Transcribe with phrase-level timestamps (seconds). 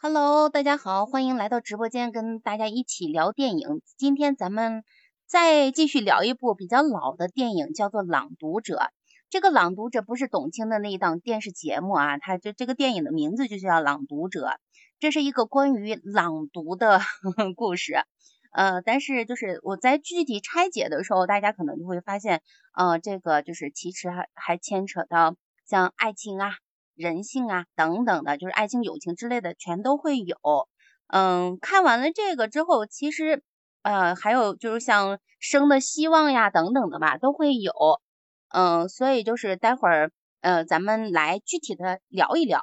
[0.00, 3.82] Hello，大家好，欢迎来到直播间跟大家一起聊电影。
[3.96, 4.84] 今天咱们
[5.26, 8.76] 再继续聊一部比较老的电影，叫做《朗读者》。
[9.28, 14.46] 这个《朗读者》不是董卿的那一档电视节目啊，它就这个电影的名字就叫《朗读者》。
[15.00, 17.96] 这是一个关于朗读的呵 呵故事。
[18.52, 22.40] 呃，但是就是我在具体拆解的时候，大家可能就会发现，
[22.72, 25.34] 呃，这个就是其实还还牵扯到
[25.66, 26.52] 像爱情啊。
[26.98, 30.36] 人性啊，等等的，就是爱情、友情之类的，全都会有。
[31.06, 33.42] 嗯，看完了这个之后，其实
[33.82, 37.72] 呃还有就是像生的希望呀，等等的吧，都会有。
[38.48, 40.10] 嗯，所以就是待会儿
[40.40, 42.62] 呃咱们来具体的聊一聊。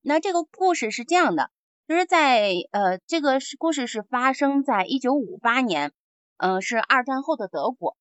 [0.00, 1.50] 那这个故事是这样的，
[1.86, 5.92] 就是在呃这个故事是发生在一九五八年，
[6.38, 7.96] 嗯，是二战后的德国。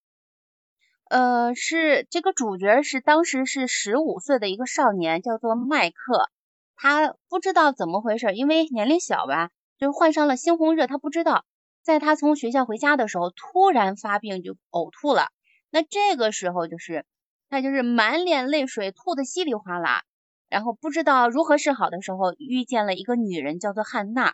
[1.13, 6.31] 呃，是这个主角是当时是十五岁的一个少年，叫做麦克。
[6.75, 10.87] 他不知道怎么回事，因为年龄小吧，就患上了猩红热。
[10.87, 11.45] 他不知道，
[11.83, 15.27] 在他从学校回家的时候，突然发病就呕吐了。
[15.69, 17.05] 那这个时候就是
[17.47, 20.01] 他就是满脸泪水，吐的稀里哗啦，
[20.49, 24.33] 然后不知道如何是好的时候，遇见了一个女人，叫做汉娜。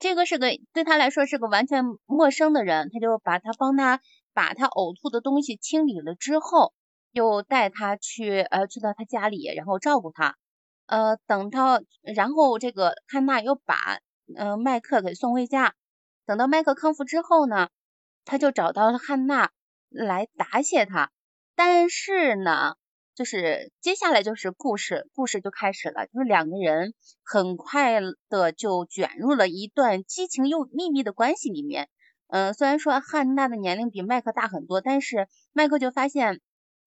[0.00, 4.00] 这个是个对他来说是个完全陌生的人，他就把他帮他。
[4.32, 6.72] 把他呕吐的东西清理了之后，
[7.12, 10.36] 又带他去呃去到他家里，然后照顾他。
[10.86, 14.00] 呃，等到然后这个汉娜又把
[14.36, 15.74] 呃麦克给送回家。
[16.24, 17.68] 等到麦克康复之后呢，
[18.24, 19.50] 他就找到了汉娜
[19.88, 21.10] 来答谢他。
[21.54, 22.76] 但是呢，
[23.14, 31.88] 就是接下来就是故事，故事就开始了，就是两个人很快的就卷入了一段激情又秘密的关系里面。
[32.28, 36.40] 嗯，虽然说汉娜的年龄比麦克大很多，但是麦克就发现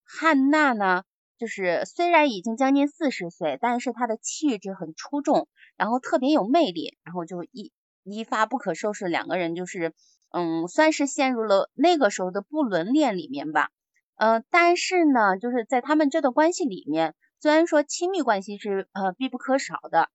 [0.03, 1.03] 汉娜呢，
[1.38, 7.72] 就是虽然已经将近四十岁，但是她的气质很出众，然后特别有魅力，然后就一
[8.03, 9.94] 一发不可收拾，两个人就是
[10.31, 13.70] 嗯，算是陷入了那个时候的不伦恋里面吧。
[14.17, 20.10] 嗯，但是呢，就是在他们这段关系里面，虽然说亲密关系是呃必不可少的，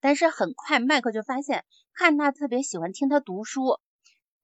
[0.00, 3.80] 但是很快麦克就发现汉娜特别喜欢听他读书。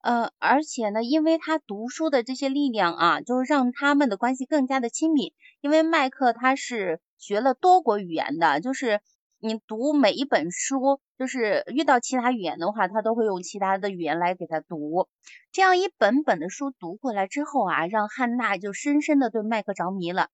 [0.03, 5.35] 呃，而且呢，因为他读书的这些力量啊，就是让他们的关系更加的亲密。
[5.61, 9.01] 因为麦克他是学了多国语言的，就是
[9.41, 15.07] 你读每一本书，就是遇到其他语言的话，他都会用其他的语言来给他读。
[15.53, 20.29] 这样一本本的书读过来之后啊，让汉娜就深深的对麦克着迷了。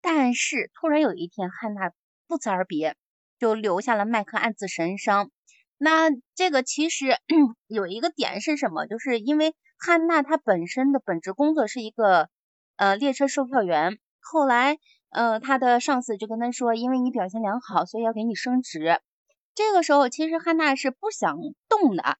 [0.00, 1.92] 但是突然有一天，汉娜
[2.26, 2.96] 不辞而别，
[3.38, 5.30] 就留下了麦克暗自神伤。
[5.84, 7.16] 那这个其实
[7.66, 8.86] 有一个点是什么？
[8.86, 12.28] 就是因为汉娜她本身的本职工作是一个
[12.76, 14.78] 呃列车售票员，后来
[15.10, 19.00] 呃她的上司就跟她说，因为你表现良好，所以要给你升职。
[19.56, 21.36] 这个时候其实汉娜是不想
[21.68, 22.16] 动的，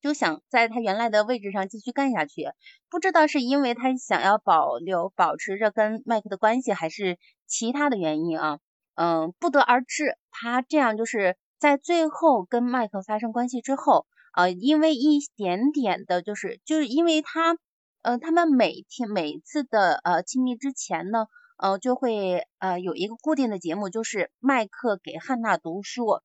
[0.00, 2.52] 就想在她原来的位置上继续干下去。
[2.88, 8.60] 不知道是因为她想要保留保持着跟麦克的关系，还是其他的原因啊？
[8.94, 10.16] 嗯，不得而知。
[10.30, 11.36] 她这样就是。
[11.58, 17.56] 在最后跟麦克发生关系之后，呃，因为一点点的，就是就是因为他，
[18.02, 21.26] 呃，他们每天每次的呃亲密之前呢，
[21.56, 26.20] 呃，就会呃有一个固定的节目，就是麦克给汉娜读书。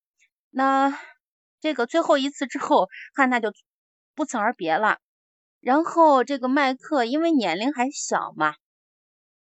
[0.51, 0.95] 那
[1.59, 3.51] 这个最后一次之后，汉娜就
[4.13, 4.99] 不辞而别了。
[5.61, 8.53] 然后这个麦克因为年龄还小嘛，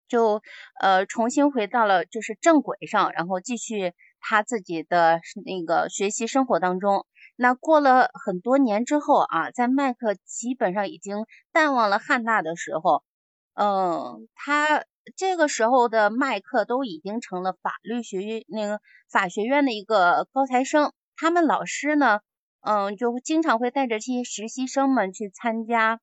[0.08, 0.42] 就
[0.80, 3.94] 呃重新回到了就是正轨上，然后继续。
[4.26, 13.04] 他自己的那个学习生活当中，那过了很多年之后啊，在麦克基本上已经淡忘了汉娜的时候，
[13.54, 14.86] 嗯，他
[15.18, 18.80] 这个时候的麦克都已经成了法律学院那个
[19.12, 22.22] 法学院的一个高材生，他们老师呢，
[22.62, 26.00] 嗯，就经常会带着这些实习生们去参加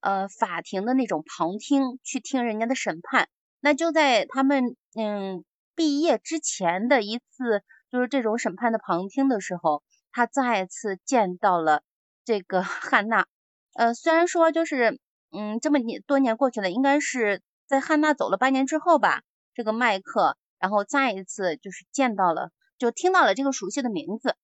[0.00, 3.28] 呃法庭的那种旁听，去听人家的审判。
[3.60, 5.44] 那就在他们嗯。
[5.80, 9.82] 毕业之前的一次，就是这种审判的旁听的时候，
[10.12, 11.82] 他再次见到了
[12.22, 13.26] 这个 汉娜。
[13.72, 15.00] 呃，虽然说就是，
[15.30, 19.22] 嗯，这么年多年过去了，应该是在汉娜走了八年之后吧，
[19.54, 24.36] 这个麦克，然后再一次就是见到了，就听到了这个熟悉的名字。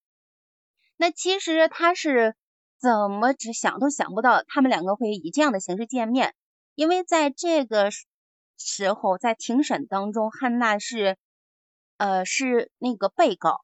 [0.96, 2.34] 那其实他是
[2.80, 6.34] 怎么只想都想不到，他们两个会以这样的形式见面，
[6.74, 7.90] 因为在这个
[8.56, 11.18] 时候，在庭审当中，汉娜是。
[11.96, 13.60] 呃，是那个被告，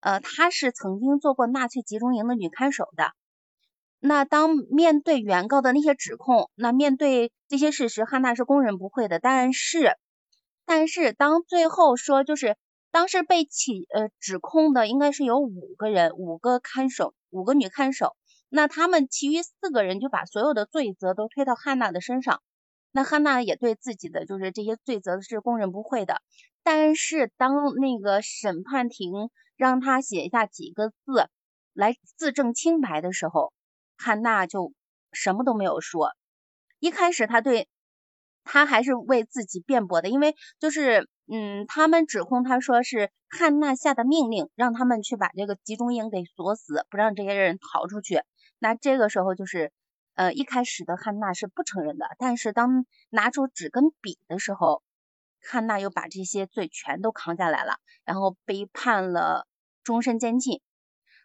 [0.00, 3.12] 呃，她是曾经做过纳粹集中营的女看守的。
[3.98, 9.18] 那当面对原告的那些指控，那面对这些事实，汉娜是供认不讳的。
[9.18, 9.96] 但是，
[10.64, 12.56] 但是当最后说就是
[12.90, 18.16] 当时被起呃指控的应该是有五个人，五个看守，五个女看守。
[18.48, 22.42] 那他们其余四个人就把所有的罪责都推到汉娜的身上。
[22.92, 26.22] 那汉娜也对自己的就是这些罪责是供认不讳的。
[26.72, 29.12] 但是当那个审判庭
[29.56, 31.28] 让他写下几个字
[31.72, 33.52] 来自证清白的时候，
[33.98, 34.72] 汉娜就
[35.10, 36.12] 什么都没有说。
[36.78, 37.68] 一开始他对
[38.44, 41.08] 他还是为自己辩驳的，因为就是。
[41.32, 48.22] 嗯，他们指控他说是汉娜下的命令，让他们去把这个集中营给锁死，不让这些人逃出去。
[48.58, 49.70] 那这个时候就是，
[50.14, 54.82] 呃，一开始的汉娜是不承认的，但是当拿出纸跟笔的时候，
[55.42, 59.46] 汉娜又把这些罪全都扛下来了，然后被判了
[59.82, 60.60] 终身监禁。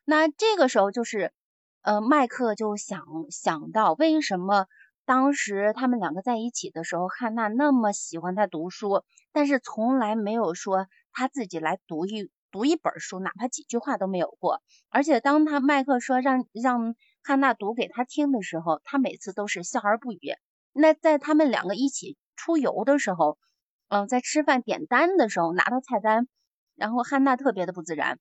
[0.03, 1.33] 那这个时候就是，
[1.81, 4.67] 呃，麦克就想想到为什么。
[5.07, 14.63] 当时他们两个在一起的时候，汉娜那么喜欢他读书，但是从来没有说他自己来读一读一本书，哪怕几句话都没有过。
[14.89, 20.33] 而且当他麦克说让让汉娜读给他听的时候，他每次都是笑而不语。
[20.73, 23.38] 那在他们两个一起出游的时候，
[23.95, 26.27] 嗯，在吃饭点单的时候拿到菜单，
[26.75, 28.19] 然后汉娜特别的不自然。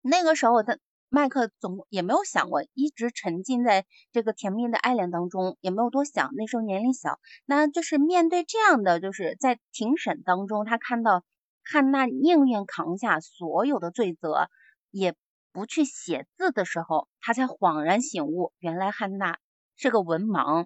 [0.00, 0.78] 那个时候他。
[1.14, 6.30] 麦克总也没有想过，一直沉浸在这个甜蜜的爱恋当中，也没有多想。
[6.34, 11.22] 那时候年龄小，那就是面对这样的，就是在庭审当中，他看到
[11.62, 14.48] 汉娜宁愿扛下所有的罪责，
[14.90, 15.14] 也
[15.52, 19.36] 不去写字的时候，他才恍然醒悟，原来汉娜
[19.76, 20.64] 是个文盲。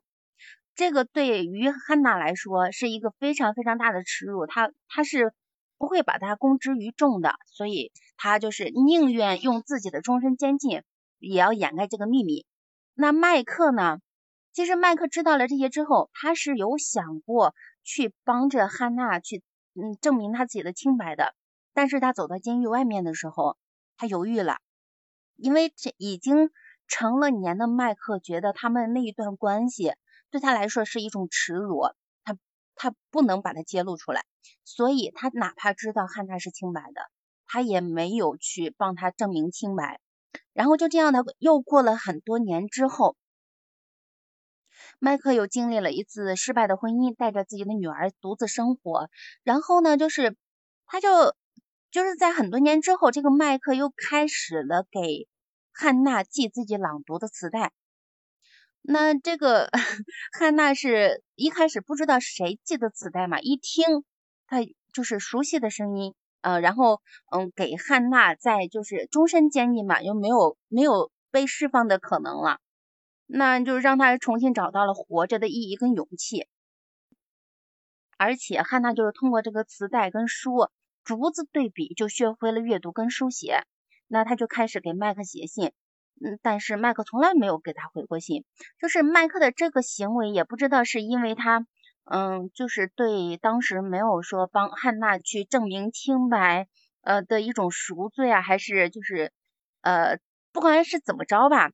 [0.76, 5.34] 这个对于汉娜来说是一个非常非常大的耻辱，他他是。
[5.78, 10.82] 不会把它公之于众的，所以他就是宁愿用自己的终身监禁，
[11.18, 12.46] 也要掩盖这个秘密。
[12.94, 13.98] 那麦克呢？
[14.54, 19.42] 其实麦克知道了这些之后，他是有想过去帮着汉娜去，
[19.74, 21.34] 嗯，证明他自己的清白的。
[21.74, 23.58] 但是他走到监狱外面的时候，
[23.98, 24.56] 他犹豫了，
[25.36, 26.48] 因为这已经
[26.88, 29.92] 成了年的麦克觉得他们那一段关系
[30.36, 31.80] 对他来说是一种耻辱。
[32.24, 32.36] 他
[32.74, 34.24] 他不能把它揭露出来，
[34.64, 37.00] 所以他哪怕知道汉娜是清白的，
[37.46, 39.98] 他也没有去帮他证明清白。
[40.52, 43.16] 然后就这样的又过了很多年之后，
[44.98, 49.08] 麦克又经历了一次失败的婚姻，带着自己的女儿独自生活。
[49.42, 50.36] 然后呢，就是
[50.84, 51.34] 他就
[51.90, 55.26] 就是在很多年之后，这个麦克又开始了给
[55.72, 57.72] 汉娜寄自己朗读的磁带。
[58.88, 59.68] 那这个
[60.38, 64.04] 汉娜是一开始不知道谁寄的磁带嘛，一听
[64.46, 64.58] 他
[64.92, 67.00] 就是熟悉的声音，呃，然后
[67.32, 72.60] 嗯给汉娜在就是终身监禁嘛，又没有没有被释放的可能了，
[73.26, 76.46] 那就让他重新找到了活着的意义跟勇气，
[78.16, 80.70] 而且汉娜就是通过这个磁带跟书
[81.02, 83.64] 逐字对比，就学会了阅读跟书写，
[84.06, 85.72] 那他就开始给麦克写信。
[86.24, 88.44] 嗯，但是麦克从来没有给他回过信，
[88.80, 91.66] 就是麦克的这个行为，也不知道是因为他，
[92.04, 96.68] 嗯，就是对当时没有说帮汉娜去证明清白，
[97.02, 99.30] 呃的一种赎罪啊，还是就是，
[99.82, 100.18] 呃，
[100.52, 101.70] 不管是怎么着吧，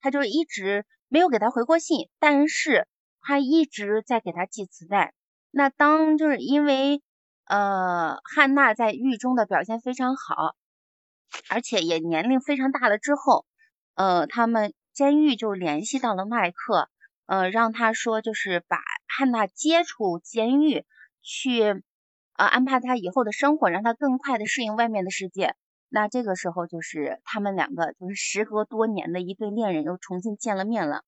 [0.00, 2.88] 他就一直没有给他回过信，但是
[3.20, 5.14] 他一直在给他寄磁带。
[5.52, 7.00] 那当就是因为，
[7.44, 10.56] 呃，汉娜在狱中的表现非常好，
[11.48, 13.46] 而且也年龄非常大了之后。
[13.94, 16.88] 呃，他们监狱就联系到了麦克，
[17.26, 20.84] 呃，让他说就是把汉娜接出监狱
[21.22, 21.62] 去，
[22.34, 25.54] 呃，安排他以后的生活，让他更快的适应外面的世界。
[25.88, 31.04] 那这个时候就是他们两个就是时隔多年的一对恋人又重新见了面了。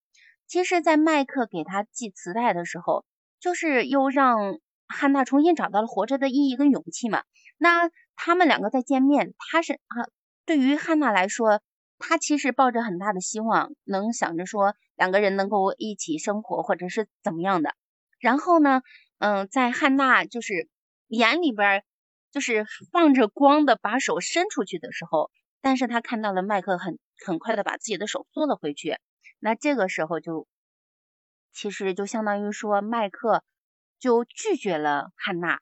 [0.47, 3.05] 其实，在麦克给他寄磁带的时候，
[3.41, 7.25] 就是又让汉娜重新找到了活着的意义跟勇气嘛。
[7.59, 10.07] 那他们两个再见面，他是啊，
[10.45, 11.61] 对于汉娜来说。
[11.99, 17.75] 他其实抱着很大的希望，能想着说两个人能够一起生活，或者是怎么样的。
[18.19, 18.83] 然后呢，
[19.19, 20.69] 嗯，在汉娜就是
[21.09, 21.85] 眼里边
[22.31, 28.99] 就是放着光的把手伸出去的时候，但是他看到了麦克很很快的把自己的手缩了回去。
[29.39, 30.47] 那这个时候就
[31.53, 33.43] 其实就相当于说麦克
[33.99, 35.61] 就拒绝了汉娜，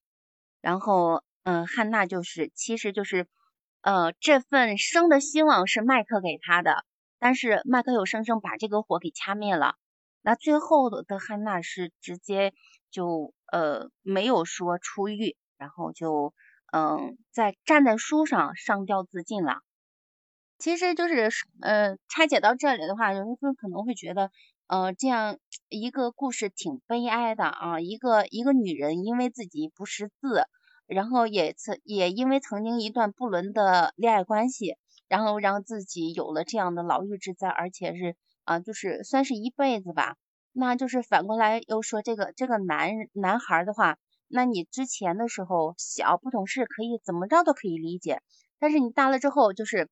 [0.61, 3.29] 然后嗯，汉娜就是其实就是。
[3.85, 6.87] 呃，这份生的希望是麦克给他的，
[7.19, 9.75] 但是麦克又生生把这个火给掐灭了。
[10.23, 12.55] 那最后的汉娜是直接
[12.91, 16.33] 就呃没有说出狱，然后就
[16.73, 19.59] 嗯在站在书上上吊自尽了。
[20.57, 21.29] 其实就是
[21.61, 24.31] 呃拆解到这里的话，有人可能会觉得
[24.67, 25.37] 呃这样
[25.69, 30.47] 一个故事挺悲哀的啊，一个一个女人因为自己不识字。
[30.87, 34.77] 然后也曾也因为曾经一段不伦的恋爱关系，
[35.09, 40.17] 然后让自己有了这样的牢狱之灾，而且是啊，就是算是一辈子吧。
[40.53, 43.99] 那就是反过来又说这个这个男男孩的话，
[44.29, 48.21] 那你之前的时候小不懂事，可以怎么着都可以理解，
[48.59, 49.89] 但是你大了之后，就是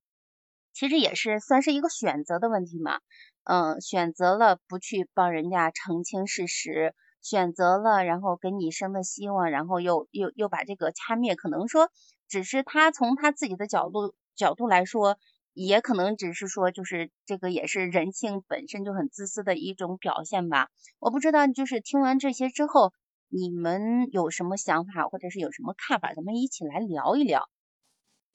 [0.73, 3.01] 其实也是算是一个选择的问题嘛。
[3.45, 11.37] 嗯，选择了不去帮人家澄清事实，选择了然后给你生的希望，然后又又又把这个掐灭。
[11.37, 11.91] 可能说，
[12.29, 15.17] 只是他从他自己的角度角度来说，
[15.55, 20.69] 也可能只是说，就是这个也是人性本身就很自私的一种表现吧。
[20.99, 22.93] 我不知道，就是听完这些之后，
[23.29, 27.49] 你们有什么想法，或者是有什么看法，咱们一起来聊一聊，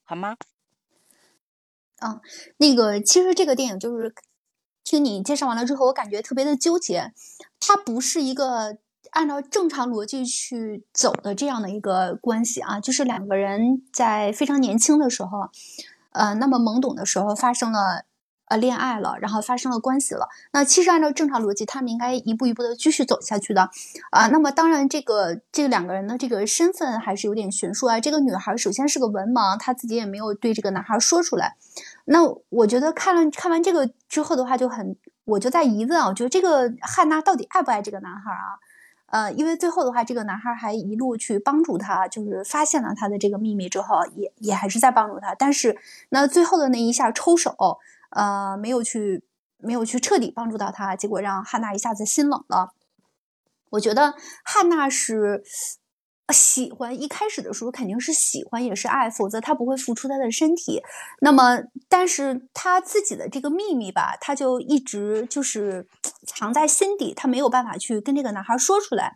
[0.05, 0.37] 好吗？
[1.99, 2.21] 嗯，
[2.57, 4.13] 那个其实这个电影就是。
[4.87, 7.11] 听你介绍完了之后，我感觉特别的纠结。
[7.59, 8.77] 它不是一个
[9.11, 15.49] 按照正常逻辑去走的这样的一个关系啊，就是两个人在非常年轻的时候，
[16.11, 18.05] 呃，那么懵懂的时候发生了
[18.45, 20.29] 呃恋爱了，然后发生了关系了。
[20.53, 23.69] 那其实按照正常逻辑，他们应该一步一步的继续走下去的
[24.11, 24.27] 啊。
[24.27, 27.99] 那么当然，这个这两个人的这个身份还是有点悬殊啊。
[27.99, 31.57] 这个女孩首先是个文盲，她自己也没有对这个男孩说出来。
[32.09, 34.95] 那我觉得看了看完这个之后的话，就很
[35.25, 38.55] 我就在疑问啊，我觉得这个汉娜到底爱不爱这个男孩啊？
[39.07, 45.35] 呃，因为最后的话，这个男孩还一路去帮助他，就是发现了他的这个秘密之后，也也还是在帮助他。
[45.35, 45.77] 但是
[46.09, 47.53] 那最后的那一下抽手，
[48.11, 49.21] 呃，没有去
[49.57, 52.71] 没有去彻底帮助到他，结果让汉娜一下子心冷了。
[53.71, 54.13] 我觉得
[54.45, 55.43] 汉娜是。
[56.33, 60.81] 喜欢一开始的时候肯定是喜欢也是爱，否则他不会付出他的身体。
[61.21, 65.87] 那么，但是他自己的这个秘密吧，他就一直就是
[66.25, 69.15] 藏在心底，他没有办法去跟这个男孩说出来。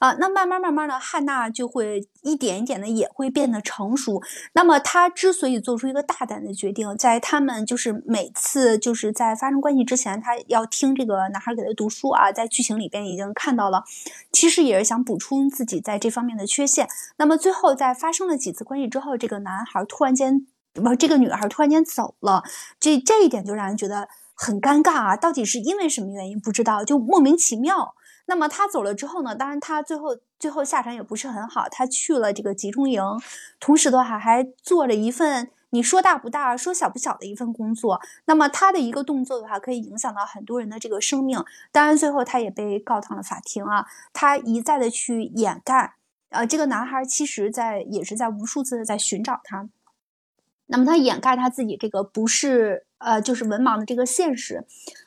[0.00, 4.22] 啊，那慢慢慢慢的，汉娜就会一点一点的也会变得成熟。
[4.54, 13.84] 那么她之所以做出一个大胆的决定，在他们就是每次就是在发生关系之前，她要听这个男孩给她读书啊，在剧情里边已经看到了，
[14.32, 16.88] 其实也是想补充自己在这方面的缺陷。
[17.18, 22.42] 那么最后在发生了几次关系之后，这个男孩突然间不，这个女孩突然间走了，
[22.80, 25.14] 这这一点就让人觉得很尴尬啊！
[25.14, 27.94] 到底是因为什么原因不知道，就莫名其妙。
[28.30, 29.34] 那么他走了之后呢？
[29.34, 31.68] 当然，他最后最后下场也不是很好。
[31.68, 33.02] 他去了这个集中营，
[33.58, 38.00] 同时的话还做了一份你说大不大，说小不小的一份工作。
[38.26, 41.44] 那么他的一个动作的话，可以影响到很多人的这个生命。
[41.72, 43.84] 当然，最后他也被告上了法庭啊。
[44.12, 45.94] 他一再的去掩盖，
[46.28, 49.68] 呃，这个男孩其实在也是在无数次的在寻找他。
[50.66, 52.86] 那么他掩盖他自己这个不是。
[53.00, 54.64] 呃，就是文盲的这个现实，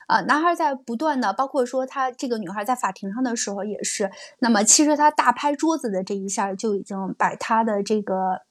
[0.08, 8.42] 呃，男孩在不断的，包括说他这个女孩在法庭上的时候也是，那么其实他大拍桌子的这一下就已经把他的这个。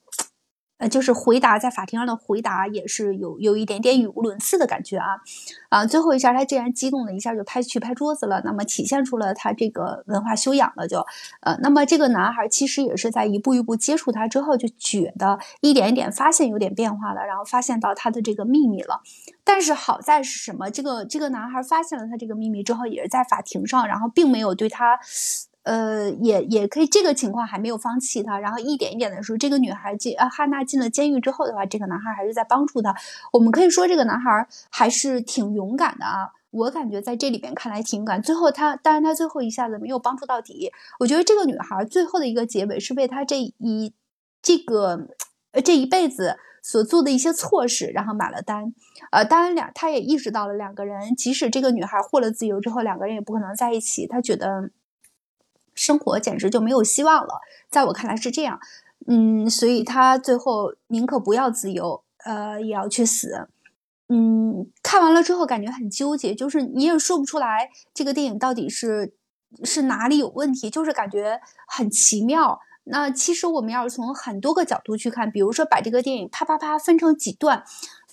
[0.82, 5.06] 呃，就是回答在法庭上的回答也是有有一点点语无伦次的感觉啊，
[5.68, 11.06] 啊，最后一下他竟然激动的一下就拍去拍桌子了，那么体现出了他这个文化修养了就，
[11.42, 19.02] 呃，那么这个男孩其实也是在一步一步接触他之后就觉得一点一点发现有点变化了，然后发现到他的这个秘密了，
[19.44, 20.68] 但是好在是什么？
[20.68, 24.98] 这个这个男孩发现了他这个秘密之后，也是在法庭上，然后并没有对他。
[25.64, 32.92] 呃，也也可以，这个情况还没有放弃他，然后一点一点的说，这个女孩进呃汉娜进了监狱之后的话，这个男孩还是在帮助她。
[33.32, 38.20] 我们可以说这个男孩还是挺勇敢的啊，我感觉在这里边看来挺勇敢。
[38.20, 40.72] 最后他，当然他最后一下子没有帮助到底。
[40.98, 43.94] 我觉得这个女孩最后的一个结尾是为他这一
[44.42, 45.06] 这个
[45.52, 48.74] 呃这一辈子所做的一些错事，然后买了单。
[49.12, 54.08] 呃，当然两他也意识到了两个人，即使这个女孩获了自由之后，两个人也不可能在一起。
[54.08, 54.70] 他觉得。
[55.74, 58.60] 生活简直就没有希望了，在我看来是这样，
[59.06, 63.48] 嗯，所以他最后宁可不要自由，呃，也要去死，
[64.08, 69.14] 嗯，看完了之后感觉很纠结，就是你也说不出来这个电影到底是
[69.64, 72.60] 是哪里有问题，就是感觉很奇妙。
[72.84, 77.62] 那其实我们要从很多个角度去看，比如说把这个电影啪啪啪分成几段。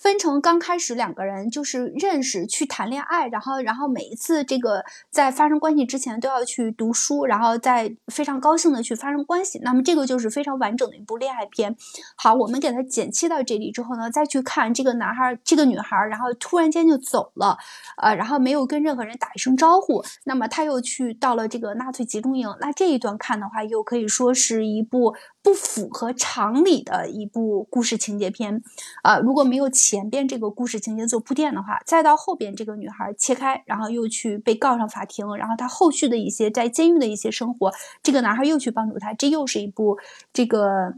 [0.00, 9.58] 分成刚开始两个人就是认识去谈恋爱，然后然后每一次这个在发生关系之前都要去读书，然后再非常高兴的去发生关系。
[9.62, 11.76] 那么这个就是非常完整的一部恋爱片。
[12.16, 17.58] 好，我们给它剪切到这里之后呢，再去看这个男孩儿这个女孩儿，然后突然间就走了，
[17.98, 20.02] 呃，然后没有跟任何人打一声招呼。
[20.24, 22.48] 那么他又去到了这个纳粹集中营。
[22.58, 25.14] 那这一段看的话，又可以说是一部。
[25.42, 28.62] 不符合常理的一部故事情节片，
[29.02, 39.98] 啊，如果没有前边这个故事情节做铺垫的话，再到后边这个女孩切开，然后又去被告上法庭，然后她后续的一些在监狱的一些生活，这个男孩又去帮助她，这又是一部
[40.32, 40.94] 这个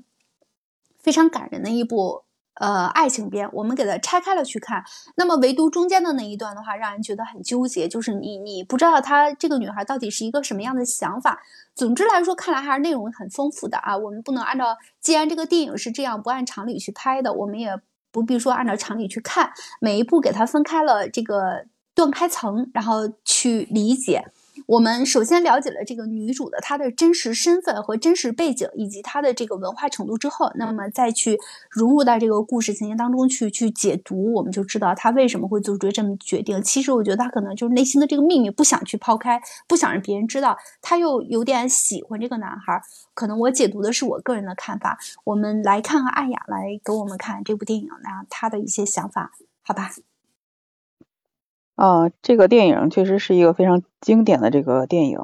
[0.98, 2.24] 非常感人的一部。
[2.54, 4.84] 呃，爱情片，我们给它拆开了去看。
[5.16, 11.40] 那么，唯独中间的那一段的话，让人觉得很纠结，就是你你不知道她这个女孩到底是一个什么样的想法。
[11.74, 13.96] 总之来说，看来还是内容很丰富的啊。
[13.96, 17.80] 我们不能按照，既然这个电影是这样不按常理去拍的，我们也
[18.10, 24.26] 不必说按照常理去看，每一步给它分开了这个断开层，然后去理解。
[24.66, 31.38] 我们首先了解了这个女主的她的真实身份和真实背景，以及她的这个文化程度之后，那么再去
[31.70, 36.62] 融入到这个故事情节当中去去解读，我们就知道她为什么会做出这么决定。
[36.62, 42.80] 其实我觉得她可能就是内心的这个秘密不想去抛开，不想让别人知道，她又有点喜欢这个男孩。
[43.14, 44.98] 可能我解读的是我个人的看法。
[45.24, 49.90] 我们来看看艾雅来给我们看这部电影，那她的一些想法，好吧？
[51.76, 55.18] 啊，这个电影确实是一个非常经典的这个电影，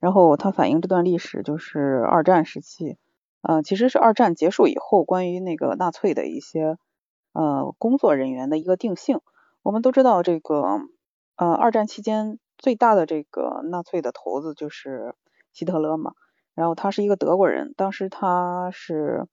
[0.00, 2.96] 然后它反映这段历史就是二战时期，
[3.42, 6.76] 呃，其实是二战结束以后关于那个纳粹的一些
[7.32, 9.20] 呃工作人员的一个定性。
[9.62, 10.80] 我们都知道这个
[11.36, 15.14] 呃二战期间最大的这个纳粹的头子就是
[15.52, 16.12] 希特勒嘛，
[16.56, 19.26] 然后他是一个德国人，当时他是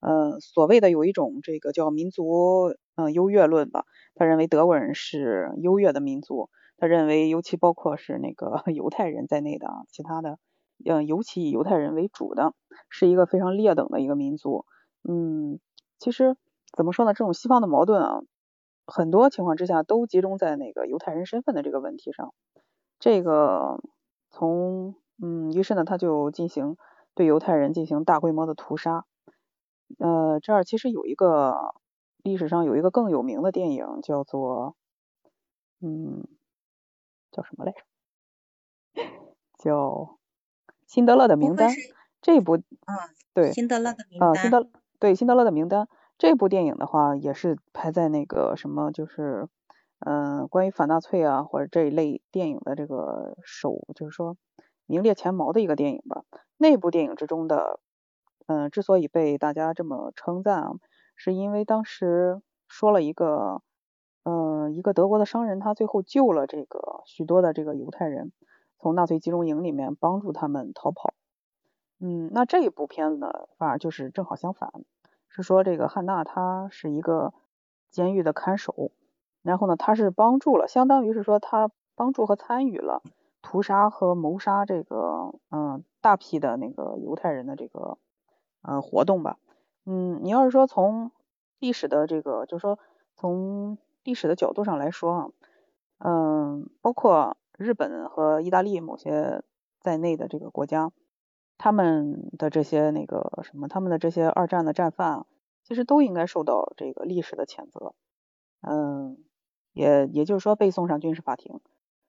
[0.00, 3.84] 呃所谓的有一种这个叫民族嗯优越论吧。
[4.18, 10.40] 他认为德国人是优越的民族，他认为尤其包括是那个 犹太人在内的啊，其他的，
[10.84, 12.52] 嗯，尤其以犹太人为主的，
[12.88, 14.66] 是一个非常劣等的一个民族。
[15.08, 15.60] 嗯，
[16.00, 16.36] 其实
[16.76, 17.14] 怎么说呢？
[17.14, 18.20] 这种西方的矛盾啊，
[18.86, 22.34] 很多情况之下都集中在那个犹太人身份的这个问题上。
[22.98, 23.80] 这个
[24.30, 26.76] 从嗯，于是呢，他就进行
[27.14, 29.04] 对犹太人进行大规模的屠杀。
[30.00, 31.76] 呃，这儿其实有一个。
[32.22, 34.76] 历史上有一个更有名的电影，叫做，
[35.80, 36.26] 嗯，
[37.30, 37.78] 叫什么来着？
[39.58, 39.74] 叫
[40.86, 41.70] 《辛德勒的名单》。
[42.20, 42.94] 这部，啊，
[43.32, 44.28] 对，辛德勒的名单。
[44.28, 45.88] 啊，辛德，对，辛德勒的名单。
[46.18, 49.48] 这部电影的话，也是排在那个什么，就是，
[50.00, 54.36] 嗯，关于反纳粹啊，或者这一类电影的这个首，就是说
[54.86, 56.24] 名列前茅的一个电影吧。
[56.56, 57.78] 那部电影之中的，
[58.46, 60.72] 嗯，之所以被大家这么称赞啊。
[61.20, 63.60] 是因为当时说了一个，
[64.22, 68.30] 呃，一个德国的商人，他最后救了这个许多的这个犹太人，
[68.78, 71.12] 从纳粹集中营里面帮助他们逃跑。
[71.98, 74.70] 嗯，那这一部片子呢，反而就是正好相反，
[75.28, 77.34] 是说这个汉娜她是一个
[77.90, 78.92] 监狱的看守，
[79.42, 83.02] 然后呢，她是帮助了，相当于是说她帮助和参与了
[83.42, 87.98] 屠杀和谋杀这个，嗯，大批的那个犹太人的这个，
[88.62, 89.36] 呃，活动吧。
[89.90, 91.12] 嗯，你要是说从
[91.58, 92.78] 历史的这个，就是说
[93.16, 95.30] 从历史的角度上来说啊，
[96.00, 99.42] 嗯，包括日本和意大利某些
[99.80, 100.92] 在内的这个国家，
[101.56, 105.24] 他们的这些那个什么，他们的这些二战的战犯，
[105.64, 107.94] 其实都应该受到这个历史的谴责。
[108.60, 109.16] 嗯，
[109.72, 111.60] 也也就是说被送上军事法庭，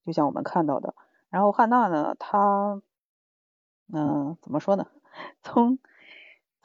[0.06, 0.96] 就像我们看到的。
[1.30, 2.82] 然后汉娜呢，她，
[3.94, 4.88] 嗯，怎么说呢？
[5.42, 5.80] 从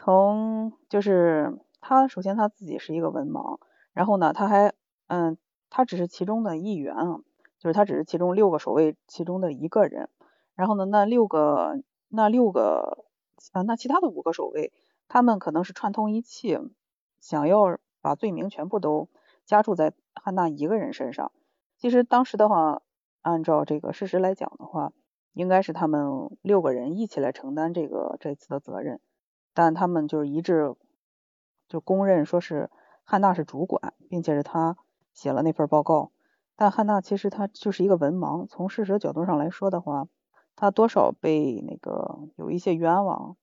[0.05, 3.59] 从就是他，首先他自己是一个文盲，
[3.95, 4.75] 然后呢，他还
[5.07, 5.39] 嗯，
[5.71, 7.21] 他只是其中的一员啊，
[7.59, 10.11] 就是他只是其中六个守卫其中的一个人，
[10.57, 13.07] 然后呢，那六个那六个
[13.53, 14.75] 啊，那其他的五个守卫，
[15.09, 16.59] 他们可能是串通一气，
[17.19, 19.09] 想要把罪名全部都
[19.47, 21.33] 加注在汉娜一个人身上。
[21.79, 22.83] 其实当时的话，
[23.23, 24.93] 按照这个事实来讲的话，
[25.33, 29.01] 应该是他们六个人一起来承担这个这次的责任。
[29.55, 30.75] 但他们就是一致
[31.69, 32.71] 就公认说是
[33.05, 34.77] 汉娜是主管，并且是他
[35.13, 36.11] 写了那份报告。
[36.57, 40.09] 但汉娜其实他就是一个文盲，从事实角度上来说的话，
[40.55, 43.37] 他多少被那个有一些冤枉。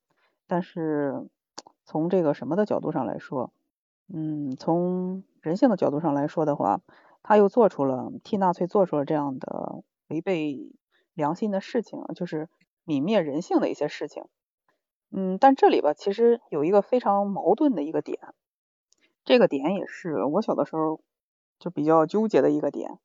[0.47, 1.28] 但是
[1.84, 3.52] 从这个什么的角度上来说，
[4.08, 6.82] 嗯，从人性的角度上来说的话，
[7.24, 10.74] 他又做出了替纳粹做出了这样的违背
[11.13, 12.50] 良心的事情，就是
[12.86, 14.26] 泯灭人性的一些事情。
[15.13, 18.17] 嗯，但这里吧，其实有一个非常矛盾的一个点，
[19.26, 21.02] 这个点也是我小的时候
[21.60, 23.00] 就比较纠结的一个点。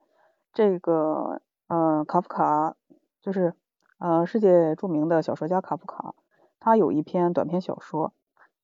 [0.52, 2.76] 这个，嗯，卡夫卡
[3.20, 3.54] 就是，
[3.98, 6.14] 呃，世界著名的小说家卡夫卡，
[6.60, 8.12] 他有一篇短篇小说，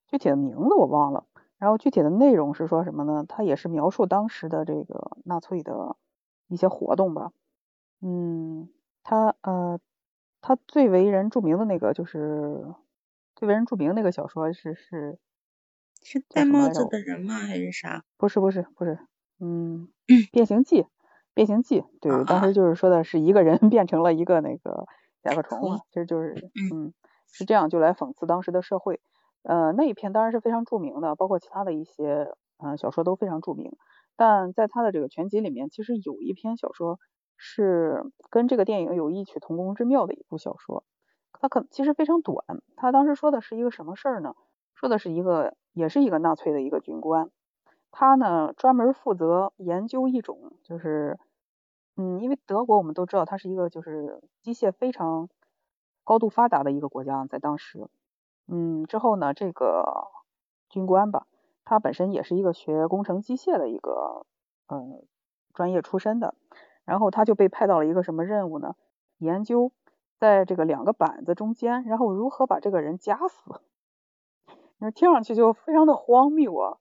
[0.07, 1.25] 具体的名字我忘了，
[1.59, 3.25] 然后具体的内容是说什么呢？
[3.29, 5.97] 他也是描述当时的这个纳粹的
[6.49, 7.33] 一些活动吧。
[8.01, 8.69] 嗯，
[9.03, 9.81] 他，呃，
[10.41, 12.65] 他最为人著名的那个就是。
[13.43, 15.19] 最为人著名那个小说是是
[16.01, 17.35] 是戴帽子的人吗？
[17.41, 18.05] 还是啥？
[18.21, 18.99] 不是不是不是，
[19.41, 19.89] 嗯，
[20.31, 20.87] 变形记，
[21.35, 24.87] 变形记，对，当时就是说的是一个人 变成了一个那个
[25.25, 26.39] 甲壳虫嘛，其实就是
[26.73, 26.95] 嗯
[27.33, 29.01] 是这样就来讽刺当时的社会。
[29.43, 32.29] 呃，那一篇当然是非常著名的，包括其他的一些
[32.65, 33.73] 嗯小说都非常著名。
[34.15, 37.01] 但在他的这个全集里面，其实有一篇小说
[37.37, 40.85] 是跟这个电影有异曲同工之妙的一部小说。
[41.43, 42.63] 它可其实非常短。
[42.77, 44.37] 他当时说的是一个什么事儿呢？
[44.77, 47.31] 说的是一个也是一个纳粹的一个军官，
[47.91, 51.19] 他呢专门负责研究一种就是
[51.97, 55.29] 嗯，因为德国我们都知道它是一个就是机械非常
[56.05, 57.89] 高度发达的一个国家，在当时。
[58.47, 60.07] 嗯，之后呢，这个
[60.69, 61.27] 军官吧，
[61.65, 64.27] 他本身也是一个学工程机械的一个
[64.69, 65.05] 嗯
[65.55, 66.37] 专业出身的，
[66.85, 68.77] 然后他就被派到了一个什么任务呢？
[69.19, 69.73] 研究
[70.23, 73.61] 在这个两个板子中间，然后如何把这个人夹死。
[74.79, 76.79] 那听上去就非常的荒谬啊，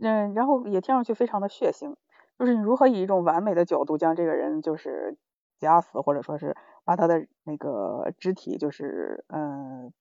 [0.00, 1.94] 嗯，然后也听上去非常的血腥，
[2.36, 5.16] 就是你如何以一种完美的角度将这个人就是
[5.60, 9.92] 夹死，或者说是把他的那个肢体就是嗯。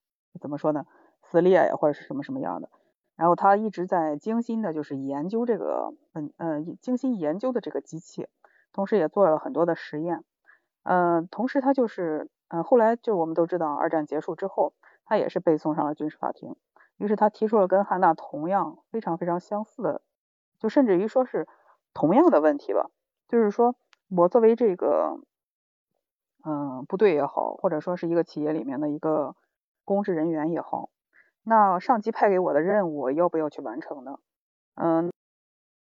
[0.41, 0.85] 怎么说呢？
[1.23, 2.69] 撕裂呀，或者是什么什么样的？
[3.15, 8.27] 然后他一直在精心的，就是研究这个，嗯嗯，精心研究的这个机器，
[8.73, 10.25] 同时也做了很多的实验。
[10.83, 14.73] 嗯，同时他就是，嗯，后来就我们都知道，二战结束之后，
[15.05, 16.55] 他也是被送上了军事法庭。
[16.97, 20.01] 于是他提出了跟汉娜同样非常非常相似的，
[20.59, 21.47] 就甚至于说是
[21.93, 22.89] 同样的问题吧。
[23.27, 23.75] 就是说
[24.09, 25.19] 我作为这个，
[26.43, 29.35] 嗯，部队也好，或者说是一个企业里面的一个。
[29.87, 30.89] 公职人员也好，
[31.43, 34.17] 那上级派给我的任务要不要去完成呢？
[34.73, 35.11] 嗯，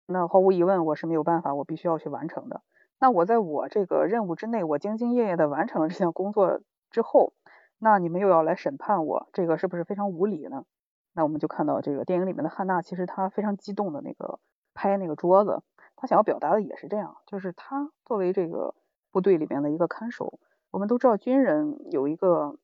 [0.08, 2.64] 那毫无疑问我是没有办法，我必须要去完成的。
[3.00, 7.34] 那我在我这个任务之内，我兢兢业业的完成了这项工作之后，
[7.78, 10.66] 那你们又要来审判我，这个是不是非常无理呢？
[11.14, 14.40] 那我们就看到这个电影里面的汉娜，其实她非常激动的那个
[14.74, 15.62] 拍那个桌子，
[15.96, 18.76] 她想要表达的也是这样，就是她作为这个
[19.12, 20.40] 部队里面的一个看守，
[20.72, 22.58] 我们都知道军人有一个。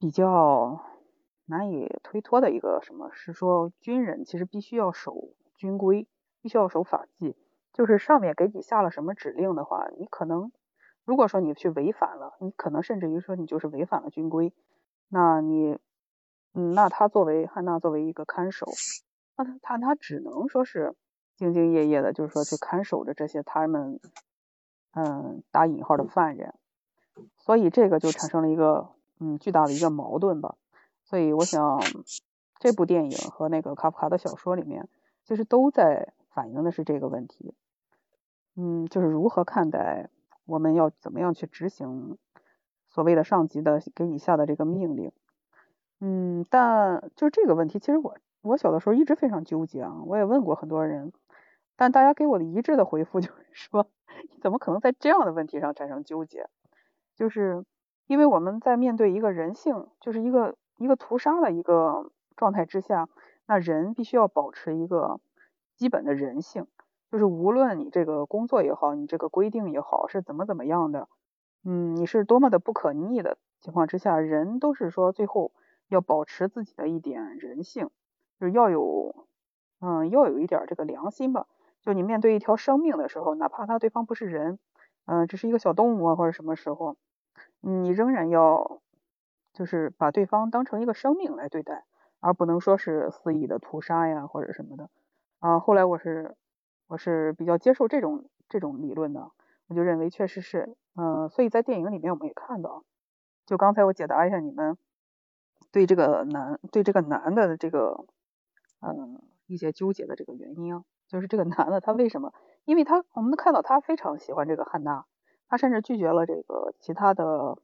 [0.00, 0.80] 比较
[1.46, 6.06] 难以推脱的一个什么是说，军人其实必须要守军规，
[6.40, 7.34] 必须要守法纪。
[7.72, 10.52] 就是上面给你下了什么指令的话，你可能
[11.04, 14.52] 如果说你去违反了，你可能甚至于说你就是违反了军规，
[15.08, 15.78] 那你，
[16.54, 18.66] 嗯，那他作为汉娜作为一个看守，
[19.36, 20.94] 那他他他只能说是
[21.38, 24.00] 兢兢业业的，就是说去看守着这些他们，
[24.94, 26.54] 嗯，打引号的犯人。
[27.36, 28.90] 所以这个就产生了一个。
[29.20, 30.54] 嗯，巨大的一个矛盾吧，
[31.02, 31.80] 所以我想
[32.60, 34.88] 这部电影和那个卡夫卡的小说里面，
[35.24, 37.54] 其实都在反映的是这个问题。
[38.54, 40.10] 嗯，就是如何看待
[40.46, 42.16] 我们要怎么样去执行
[42.88, 45.10] 所谓的上级的给你下的这个命令。
[46.00, 51.12] 嗯，但就是这个问题，其实我我小的时候一直非常纠结啊，我也问过很多人，
[51.76, 53.90] 但大家给我的一致的回复就是说，
[54.30, 56.48] 你怎么可能在这样的问题上产生纠结？
[57.16, 57.64] 就是。
[58.08, 63.06] 因为我们在面对一个人性，就是一个一个屠杀的一个状态之下，
[63.46, 65.20] 那人必须要保持一个
[65.78, 66.66] 基本的人性，
[67.10, 71.08] 就是无论你这个工作也好，你这个规定也好是怎么怎么样的，
[71.64, 75.52] 嗯，你是多么的不可逆的情况之下，人都是说最后
[75.88, 77.88] 要保持自己的一点人性，
[78.38, 79.26] 就是要有，
[79.80, 81.46] 嗯，要有一点这个良心吧。
[81.80, 84.58] 就你面对一条生命的时候，哪怕他对方不是人，
[85.06, 86.96] 嗯，只是一个小动物啊，或者什么时候。
[87.60, 88.80] 你仍然要，
[89.52, 91.84] 就是把对方当成一个生命来对待，
[92.20, 94.90] 而不能说是肆意的屠杀呀或者什么的。
[95.40, 96.36] 啊，后来我是
[96.86, 99.30] 我是比较接受这种这种理论的，
[99.68, 102.84] 我就认为确实是，嗯，所以在电影里面我们也看到，
[103.46, 104.76] 就刚才我解答一下你们
[105.70, 108.04] 对这个男对这个男的这个
[108.80, 112.32] 嗯一些纠结的这个原因啊，就是这个男的他为什么？
[112.64, 115.04] 因为他我们能看到他非常喜欢这个汉娜。
[115.50, 117.56] 他甚至拒绝了这个其他的，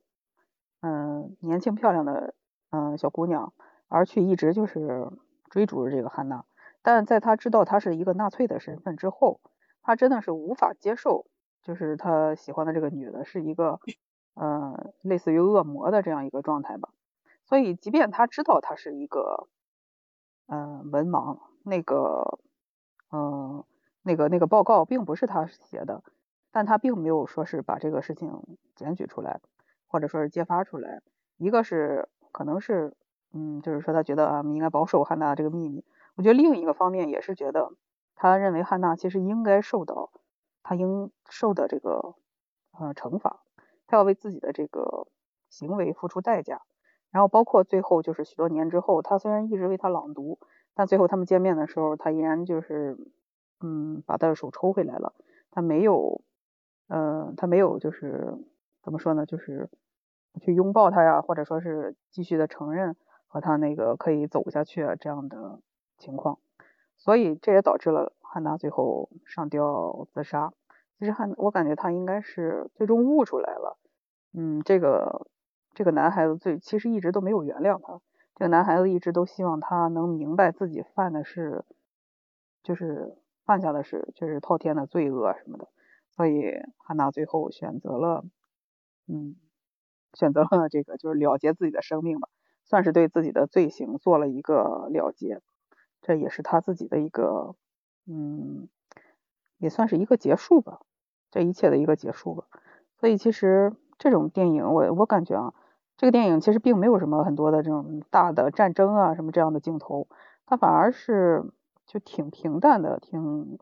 [0.81, 2.35] 嗯，年轻漂亮的
[2.71, 3.53] 嗯小姑娘，
[3.89, 5.11] 而去一直就是
[5.51, 6.47] 追逐着这个汉娜。
[6.85, 9.41] 但在他知道他是一个纳粹的身份之后，
[9.83, 11.25] 他真的是无法接受，
[11.63, 13.81] 就是他喜欢的这个女的是一个，
[14.35, 16.91] 嗯，类似于恶魔的这样一个状态吧。
[17.47, 19.49] 所以，即便他知道他是一个，
[20.47, 22.39] 嗯，文盲，那个，
[23.11, 23.65] 嗯，
[24.03, 26.03] 那个那个报告并不是他写的。
[26.53, 28.31] 但他并没有说是把这个事情
[28.77, 29.41] 检举出来，
[29.89, 31.01] 或者说是揭发出来。
[31.39, 32.95] 一个是可能是，
[33.33, 35.83] 嗯，就是说他觉得啊，应该保守汉娜这个秘密。
[36.17, 37.73] 我觉得另一个方面也是觉得，
[38.15, 40.11] 他认为汉娜其实应该受到
[40.63, 42.15] 他应受的这个
[42.79, 43.43] 呃惩罚，
[43.87, 45.07] 他要为自己的这个
[45.51, 46.63] 行为付出代价。
[47.11, 50.39] 然后包括最后就是许多年之后，他虽然一直为他朗读，
[50.75, 52.97] 但最后他们见面的时候，他依然就是
[53.61, 55.15] 嗯把他的手抽回来了，
[55.51, 56.23] 他没有。
[56.87, 58.37] 嗯，他没有，就是
[58.83, 59.25] 怎么说呢？
[59.25, 59.71] 就是
[60.43, 62.95] 去拥抱他呀，或者说是继续的承认
[63.27, 65.61] 和他那个可以走下去啊这样的
[65.99, 66.39] 情况，
[66.97, 70.53] 所以这也导致了汉娜最后上吊自杀。
[70.99, 73.79] 其实汉，我感觉他应该是最终悟出来了，
[74.33, 75.27] 嗯，这个
[75.75, 78.01] 这个男孩子最其实一直都没有原谅他，
[78.37, 81.65] 这个男孩子一直都希望他能明白自己犯的是，
[82.63, 85.69] 就是犯下的是就是滔天的罪恶什么的，
[86.11, 86.43] 所以
[86.79, 88.25] 汉娜最后选择了，
[89.09, 89.35] 嗯，
[90.15, 92.29] 选择了这个就是了结自己的生命吧，
[92.65, 95.41] 算是对自己的罪行做了一个了结，
[96.05, 97.57] 这也是他自己的一个，
[98.07, 98.69] 嗯。
[99.59, 100.81] 也算是一个结束吧，
[101.31, 102.45] 这一切的一个结束吧。
[102.99, 105.55] 所以其实这种电影，我我感觉啊，
[105.97, 110.07] 这个电影其实并没有什么很多的这种大的战争啊什么这样的镜头，
[110.45, 111.45] 它反而是
[111.87, 113.59] 就挺平淡的，挺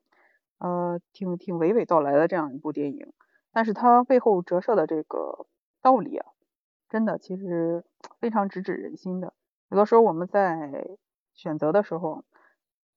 [0.59, 3.12] 呃挺挺娓娓道来的这样一部电影。
[3.52, 5.46] 但是它背后折射的这个
[5.83, 6.26] 道理啊，
[6.88, 7.85] 真的其实
[8.18, 9.35] 非常直指人心的。
[9.68, 10.96] 有的时候我们在
[11.35, 12.24] 选择的时候。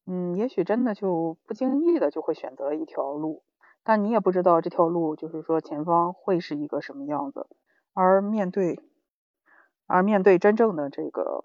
[0.07, 3.43] 嗯，也许真的就不经意的就会选择一条路，
[3.83, 7.47] 但你也不知道这条路就是说前方会是一个什么样子。
[7.93, 8.79] 而面对，
[9.87, 11.43] 而面对真正的这个，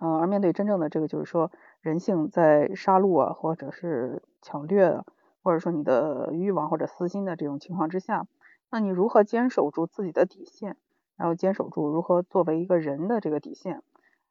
[0.00, 5.04] 嗯，而面对真正的这个就是说人性在杀戮啊，或者是抢掠啊，
[5.42, 8.26] 或者说你的欲望或者私心的这种情况之下，
[8.70, 10.76] 那你如何坚守住自己的底线，
[11.16, 13.82] 然后坚守住如何作为一个人的这个底线？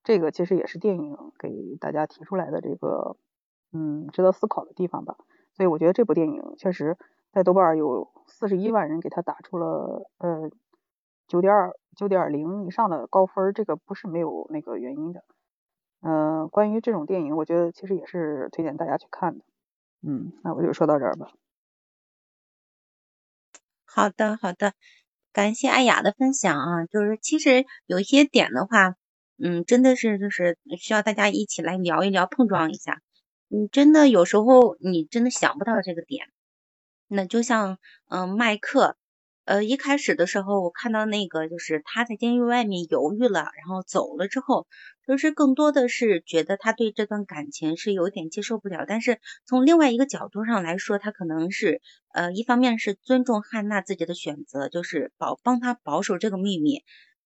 [0.04, 3.16] 这个其实也是电影给大家提出来的这个，
[3.72, 5.16] 嗯，值得思考的地方吧。
[5.54, 6.98] 所以我觉得这部电影确实
[7.32, 10.50] 在豆瓣有四十一万人给他打出了呃
[11.28, 15.24] 九点二九点零以上的高分，这个不是没有那个原因的。
[16.02, 19.46] 嗯，关于这种电影，我觉得其实也是推荐大家去看的。
[20.02, 21.32] 嗯，那我就说到这儿吧。
[23.86, 24.74] 好的，好的，
[25.34, 26.86] 感谢艾雅的分享啊。
[26.86, 28.96] 就是其实有一些点的话。
[29.44, 33.02] 嗯，真的是就是需要大家一起来聊一聊，碰撞一下。
[33.50, 36.28] 嗯，真的有时候你真的想不到这个点。
[37.08, 37.78] 那就像
[38.08, 38.96] 嗯麦克，
[39.46, 44.68] 呃一开始的时候我看到那个就是他在监狱外面犹豫了，然后走了之后，
[45.08, 48.86] 就是更多的是觉得他对这段感情是有点接受不了。
[48.88, 51.82] 但是从另外一个角度上来说，他可能是
[52.14, 56.84] 呃一方面是尊重汉娜自己的选择，就是保帮他保守这个秘密。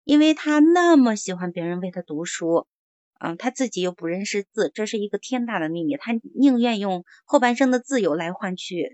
[0.05, 2.67] 因为他那么喜欢别人为他读书，
[3.19, 8.91] 嗯，他自己又不认识字，这是一个天大的秘密，他宁愿用后半生的自由来换取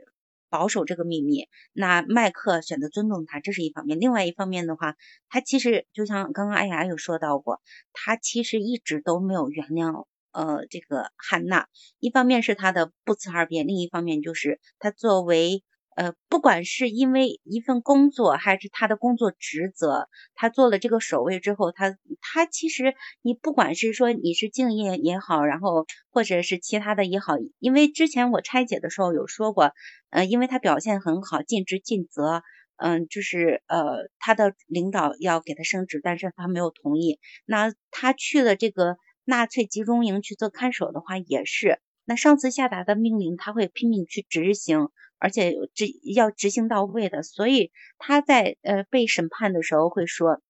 [0.48, 1.48] 保守这个秘密。
[1.72, 4.94] 那麦克选择尊重他，这是一方面；另外一方面的话，
[5.28, 7.60] 他其实就像刚刚艾雅有说到过，
[7.92, 11.66] 他其实一直都没有原谅呃这个汉娜。
[11.98, 15.64] 一方面是他的不辞而别，另一方面就是他作为。
[15.96, 29.72] 呃，不管是因为一份工作，还是他的工作职责，他做了这个守卫之后，他他其实你不管是说你是敬业也好，然后或者是其他的也好，因为之前我拆解的时候有说过，
[30.10, 32.42] 呃，因为他表现很好，尽职尽责，
[32.76, 37.18] 嗯，就是呃他的领导要给他升职，但是他没有同意。
[37.44, 44.88] 那他去了这个纳粹集中营去做看守的话，也是，那上司下达的命令，他会拼命去执行。
[45.20, 50.40] 而且执要执行到位的，所以他在呃被审判的时候会说，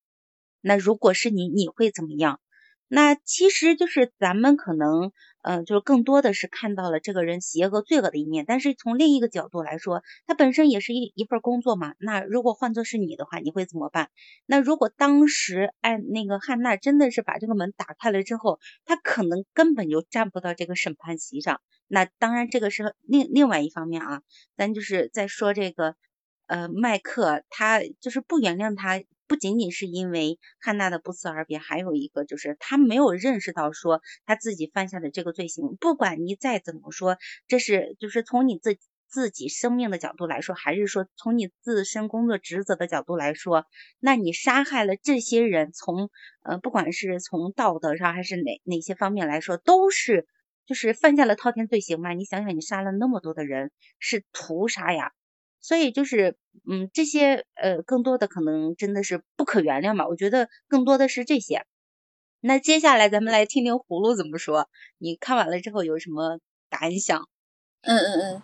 [0.60, 2.40] 那如果是你，你会怎么样？
[2.92, 11.94] 那其实就是咱们可能，嗯，就是更多的是看到了这个人邪恶罪恶的一面，但是从另一个角度来说，他本身也是一一份工作嘛。
[12.00, 14.10] 那如果换作是你的话，你会怎么办？
[14.44, 21.60] 那如果当时哎那个汉娜真的是把这个门打开了之后，他可能根本就站不到这个审判席上。
[21.86, 24.22] 那当然这个是另另外一方面啊，
[24.56, 25.94] 咱就是在说这个，
[26.48, 29.00] 呃，麦克他就是不原谅他。
[29.30, 35.76] 不仅仅是因为汉娜的不辞而别，还有一个就是他没有认识到说他自己犯下的这个罪行。
[35.78, 37.16] 不管你再怎么说，
[37.46, 43.66] 这是就是从你自自己生命的角度来说，还是说从你自身工作职责的角度来说，
[44.00, 46.10] 那你杀害了这些人，从
[46.42, 50.26] 呃不管是从道德上还是哪哪些方面来说，都是
[50.66, 52.14] 就是犯下了滔天罪行嘛。
[52.14, 55.12] 你想想，你杀了那么多的人，是屠杀呀。
[55.60, 56.36] 所以就是，
[56.70, 60.06] 嗯，这些呃，更多的可能真的是不可原谅吧。
[60.08, 61.66] 我觉得更多的是这些。
[62.40, 64.68] 那接下来咱们来听听葫芦怎么说。
[64.98, 66.38] 你看完了之后有什么
[66.70, 67.28] 感想？
[67.82, 68.42] 嗯嗯嗯。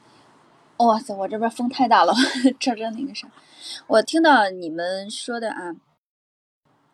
[0.86, 2.12] 哇塞，我这边风太大了，
[2.60, 3.26] 这这那个啥。
[3.86, 5.74] 我听到你们说的啊，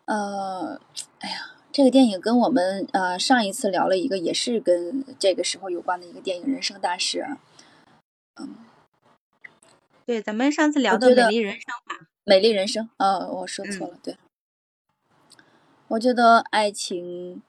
[0.05, 0.79] 呃，
[1.19, 7.19] 哎呀，这个电影跟我们呃上一次聊了一个也是跟这个时候有关的一个电影《人生大事》。
[8.41, 8.55] 嗯。
[10.05, 12.85] 对，咱们上次聊的《美丽人生》吧，《美丽人生》。
[12.97, 14.17] 呃，我说错了，对。
[15.87, 17.41] 我觉得爱情，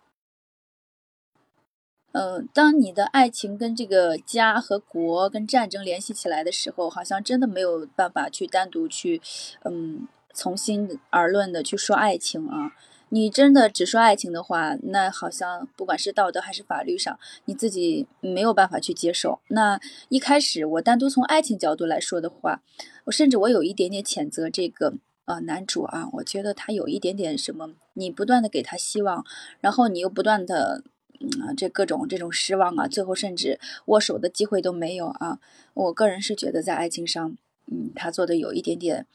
[2.13, 9.21] 嗯，当你的爱情跟这个家和国跟战争联系起来的时候，好像真的没有办法去单独去，
[9.65, 12.77] 嗯，从心而论的去说爱情啊。
[13.11, 19.41] 你真的只说爱情的话，那好像不管是道德还是法律上，你自己没有办法去接受。
[19.49, 22.63] 那一开始我单独从爱情角度来说的话，
[23.05, 24.95] 我甚至我有一点点谴责这个
[25.27, 29.25] 呃男主啊，我觉得他有一点点什么，你不断的给他希望，
[29.61, 30.83] 然后你又不断的
[31.21, 35.39] 嗯这各种这种失望啊，最后甚至握手的机会都没有啊。
[35.75, 37.37] 我个人是觉得在爱情上，
[37.71, 39.07] 嗯，他做的有一点点。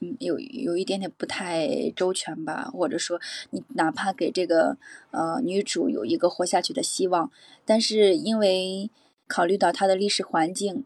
[0.00, 4.76] 嗯，有有一点点不太周全吧，或者说你哪怕给这个
[5.10, 7.30] 呃女主有一个活下去的希望，
[7.64, 8.90] 但是因为
[9.26, 10.84] 考虑到她的历史环境，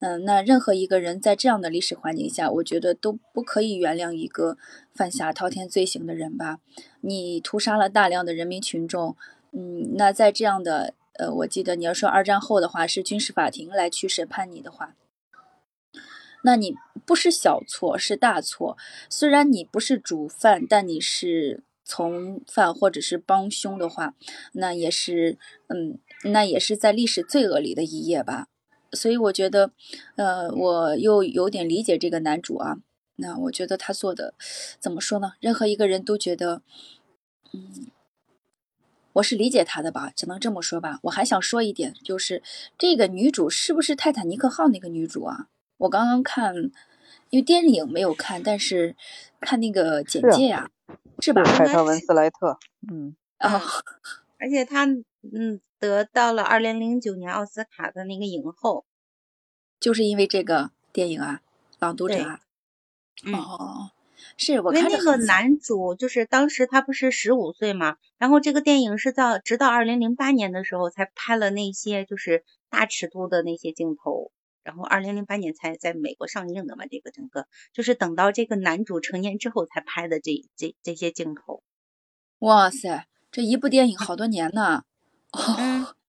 [0.00, 4.58] 嗯，那任何一个人在这样的历史环境下，我觉得都不可以原谅一个
[4.92, 6.58] 犯下滔天罪行的人吧。
[7.02, 9.16] 你屠杀了大量的人民群众，
[9.52, 14.96] 嗯，那在这样的呃，我记得你要说二战后的话是军事法庭来去审判你的话。
[16.42, 16.74] 那你
[17.06, 18.76] 不是小错，是大错。
[19.08, 24.14] 虽然你不是主犯，但你是从犯或者是帮凶的话，
[24.52, 28.48] 那也是，嗯，那也是在历史罪恶里的一页吧。
[28.92, 29.72] 所以我觉得，
[30.16, 32.78] 呃，我又有点理解这个男主啊。
[33.16, 34.34] 那我觉得他做的，
[34.80, 35.32] 怎么说呢？
[35.40, 36.62] 任何一个人都觉得，
[37.52, 37.86] 嗯，
[39.14, 40.98] 我是理解他的吧，只能这么说吧。
[41.02, 42.42] 我还想说一点，就是
[42.76, 45.48] 这个女主是不是泰坦尼克号那个女主啊？
[45.82, 46.54] 我刚刚看，
[47.30, 48.94] 因为电影没有看，但是
[49.40, 50.70] 看那个简介呀，
[51.18, 51.42] 是吧？
[51.42, 52.56] 凯特文斯莱特，
[52.88, 53.60] 嗯，哦，
[54.38, 58.84] 而且他嗯得到了二零零九年奥斯卡的那个影后，
[59.80, 61.40] 就是因为这个电影啊，
[61.80, 62.38] 《朗读者》啊。
[63.34, 63.90] 哦，
[64.36, 74.30] 是我看那个男主，就是当时他不是十五岁嘛，然后这个电影是到直到二零零八年的时候才拍了那些就是大尺度的那些镜头。
[74.62, 81.62] 然后，二零零八年才在美国上映的嘛，这个整个就是等到这个男主成年之后才拍的这这这些镜头。
[82.38, 84.84] 哇塞，这一部电影好多年呢。
[85.32, 85.94] 哦。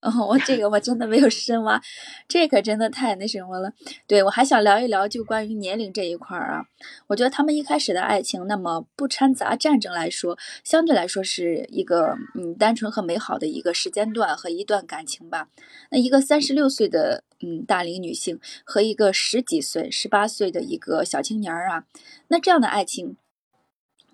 [0.00, 1.78] 哦，我这个我真的没有深挖，
[2.26, 3.70] 这可真的太那什么了。
[4.06, 6.64] 对我还想聊一聊，就关于年龄这一块儿啊。
[7.06, 15.50] 我觉得他们一开始的爱情，那么不掺杂战争来说，相对来说是一个嗯单纯和美好的一个时间段和一段感情吧。
[15.90, 21.84] 那一个三十六岁的嗯大龄女性和一个十几岁、十八岁的一个小青年儿啊，
[22.28, 23.16] 那这样的爱情。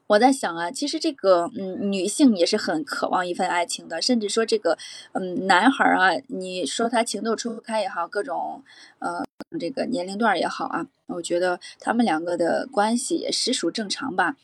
[0.09, 4.79] 我在想啊，其实这个嗯，女性也是很渴望一份爱情的，甚至说这个
[5.15, 8.63] 嗯，男孩啊，你说他情窦初开也好，各种
[9.01, 9.25] 呃
[9.59, 14.37] 这个年龄段也好啊，我觉得他们两个的关系也实属正常吧。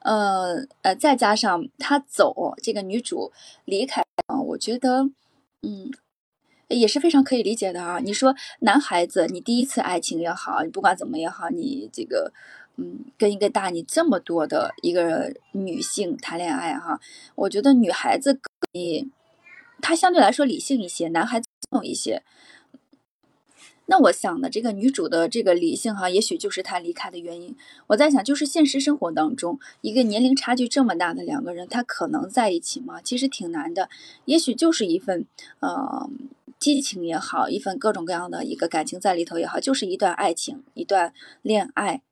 [0.00, 3.30] 呃呃，再加上他走，这个女主
[3.64, 5.04] 离开啊，我觉得
[5.62, 5.92] 嗯
[6.72, 7.98] 也是非常可以理解的啊。
[7.98, 12.32] 你说男孩子，你第一次爱情也好，你不管怎么也好，你这个。
[12.76, 16.98] 嗯，跟一个大你这么多的一个女性谈恋爱哈，
[17.34, 18.40] 我觉得女孩子
[18.72, 19.10] 你
[19.82, 22.22] 她相对来说理性一些，男孩子重一些。
[23.84, 27.54] 那我想的这个女主的这个理性哈，也许就是她离开的原因。
[27.88, 33.02] 我在想，就是现实生活当中，一个年龄差距这么大的两个人，他可能在一起吗？
[33.02, 33.90] 其实挺难的。
[34.24, 35.26] 也许就是一份
[35.60, 36.08] 呃
[36.62, 42.02] 激情也好，一份各种各样的一个感情在里头也好，就是一段爱情，一段恋爱。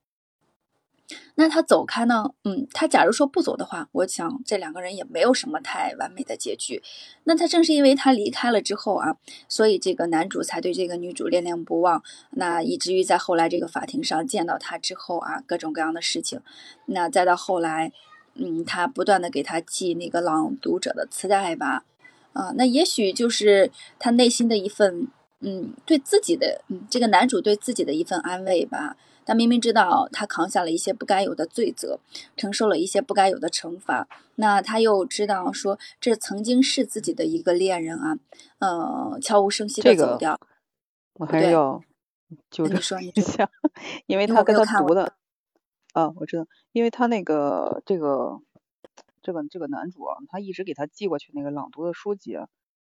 [1.36, 2.34] 那他走开呢？
[2.44, 6.82] 嗯，他假如说不走的话，我想这两个人也没有什么太完美的结局。
[7.24, 9.16] 那他正是因为他离开了之后啊，
[9.48, 12.02] 所以这个男主才对这个女主恋恋不忘。
[12.32, 16.40] 那以至于在后来这个法庭上见到他之后啊，各种各样的事情。
[16.86, 17.92] 那再到后来，
[18.34, 21.84] 嗯，他不断的给他寄那个朗读者的磁带吧，
[22.32, 25.08] 啊，那也许就是他内心的一份，
[25.40, 28.96] 嗯，对自己的，嗯，这个男主对自己的一份安慰吧。
[29.26, 32.00] 他明明知道他扛下了一些不该有的罪责，
[32.36, 38.18] 承受了一些不该有的惩罚，那他又知道说这曾经是自己的一个恋人啊，
[38.58, 40.40] 呃，悄无声息的走掉。
[41.14, 41.80] 我还要
[42.50, 43.48] 纠正一下，
[44.06, 45.12] 因为他跟他读的，
[45.92, 48.40] 啊，我知道，因为他那个这个
[49.22, 52.36] 这个这个男主啊，他一直给他寄过去那个朗读的书籍，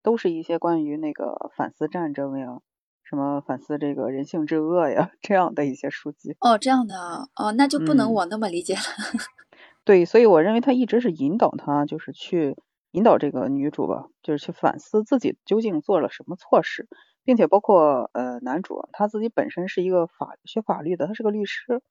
[0.02, 2.60] 都是一些关于那个反思战争呀。
[3.04, 8.80] 什么反思这个人性之恶呀， 这样的一些书籍哦，这样的哦，那就不能我那么理解了。
[9.84, 12.56] 对，所以我认为他一直是引导他，就是去
[12.92, 16.88] 引导这个女主吧，就是去反思自己究竟做了什么错事，
[17.24, 21.82] 并且包括呃男主他自己本身是一个法学法律的，他是个律师，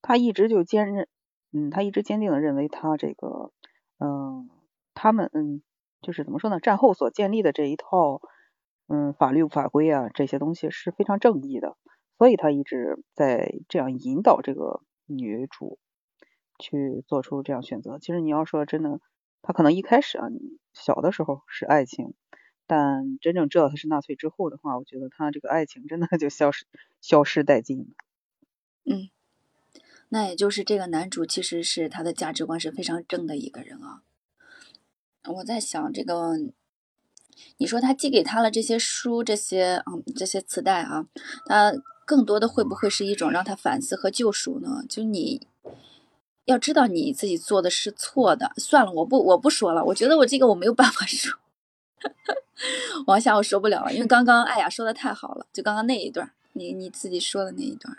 [0.00, 1.08] 他一直就坚认
[1.52, 3.50] 嗯，他一直坚定的认为他这个，
[4.02, 4.50] 嗯，
[4.94, 5.62] 他们，嗯，
[6.00, 8.20] 就是怎么说呢，战后所建立的这一套，
[8.88, 11.76] 嗯，法律法规啊，这些东西是非常正义的，
[12.18, 15.78] 所以他一直在这样引导这个女主
[16.58, 17.98] 去做出这样选择。
[18.00, 19.00] 其实你要说真的，
[19.40, 20.26] 他可能一开始啊，
[20.72, 22.14] 小的时候是爱情。
[22.66, 26.64] 但真正知道他是纳粹之后的话，我觉得他这个爱情真的就消失
[27.02, 27.86] 消失殆尽了。
[28.84, 29.10] 嗯，
[30.14, 34.02] 那也就是这个男主其实是他的价值观是非常正的一个人啊。
[35.24, 36.36] 我在想这个，
[37.56, 41.06] 你说他寄给他了这些书、这些嗯这些磁带啊，
[41.46, 41.72] 他
[42.04, 44.84] 更多的会不会是一种让他反思和救赎呢？
[44.86, 45.46] 就你
[46.44, 51.38] 要知道你自己做的是错的，算了，我不我不说了，我觉得我这个我没有办法说。
[53.06, 57.96] 王霞，我说不了了，因为刚刚艾雅说的太好了，就刚刚那一段，你你自己说的那一段。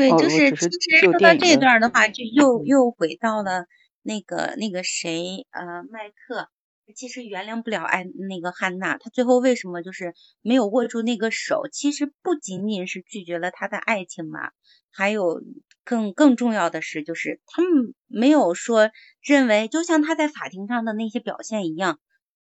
[0.00, 3.66] 对，就是其实说到这段的话，就又又回到了
[4.02, 6.48] 那个那个谁，呃，麦克。
[6.96, 11.68] 其实原谅不了爱那个汉娜，他最后为什么就是没有握住那个手？
[11.70, 14.50] 其实不仅仅是拒绝了他的爱情嘛，
[14.90, 15.40] 还有
[15.84, 18.90] 更更重要的是，就是他们没有说
[19.22, 22.00] 认为，就像他在法庭上的那些表现一样，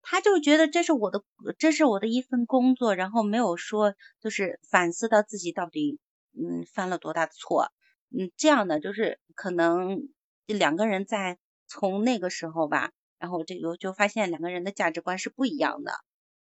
[0.00, 1.22] 他就觉得这是我的，
[1.58, 5.98] 这是我的一份工作，然后没有说就是反思到自己到底
[6.32, 7.72] 嗯犯了多大的错，
[8.10, 10.08] 嗯这样的就是可能
[10.46, 12.92] 两个人在从那个时候吧。
[13.18, 15.92] 然后这个就发现两个人的价值观是不一样的，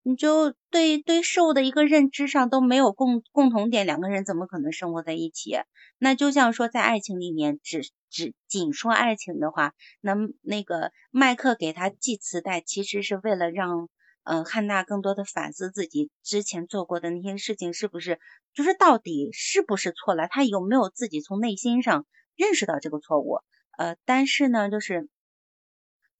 [0.01, 5.55] 你就对对事物的一个认知上都没有共共同点，两个人怎么可能生活在一起？
[5.99, 13.87] 那就像说在爱情里面，只只仅说爱情的话，那那个麦克给他寄磁带，其实是为了让
[14.23, 18.19] 嗯汉娜更多的反思自己之前做过的那些事情是不是，
[18.53, 22.05] 就是到底是不是错了，他有没有自己从内心上
[22.35, 23.39] 认识到这个错误？
[23.77, 25.09] 呃，但是呢，就是。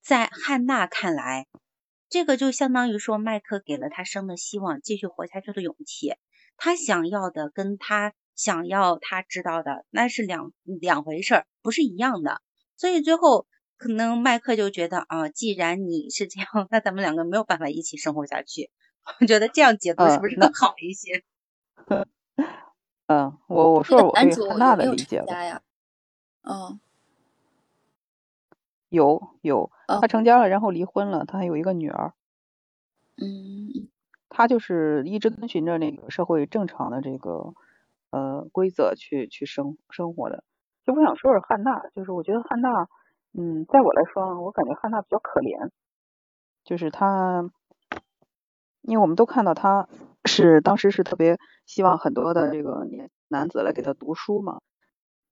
[0.06, 1.48] 在汉娜看来，
[2.10, 6.16] 这个就相当于说，麦克给了他生的希望，继续活下去的勇气。
[6.58, 12.42] 他想要的跟他想要他知道的那是两两回事儿，不是一样的。
[12.76, 13.48] 所以最后
[13.78, 18.70] 可能麦克就觉得啊，既然你是这样，那咱们两个没有办法一起生活下去。
[19.20, 21.24] 我觉得这样解读是不是更好一些？
[23.08, 25.62] 嗯，我我说我对汉娜的理解吧。
[26.44, 26.80] 嗯。
[28.90, 32.14] 有有，他成家了，然后离婚了，他还有一个女儿。
[33.18, 33.90] 嗯，
[34.30, 37.56] 他就是一直遵循着那个社会正常的这个
[38.12, 40.44] 呃规则去去生生活的。
[40.86, 42.88] 就我想说说汉娜，就是我觉得汉娜，
[43.34, 45.70] 嗯，在我来说，我感觉汉娜比较可怜。
[46.64, 47.50] 就是他，
[48.82, 49.88] 因为我们都看到他
[50.26, 54.62] 是当时是特别希望很多的这个年男子来给他读书嘛。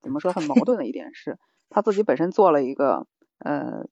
[0.02, 1.38] 怎么说很矛盾的一点是，
[1.70, 3.08] 他自己本身做了一个。
[3.44, 3.88] 呃，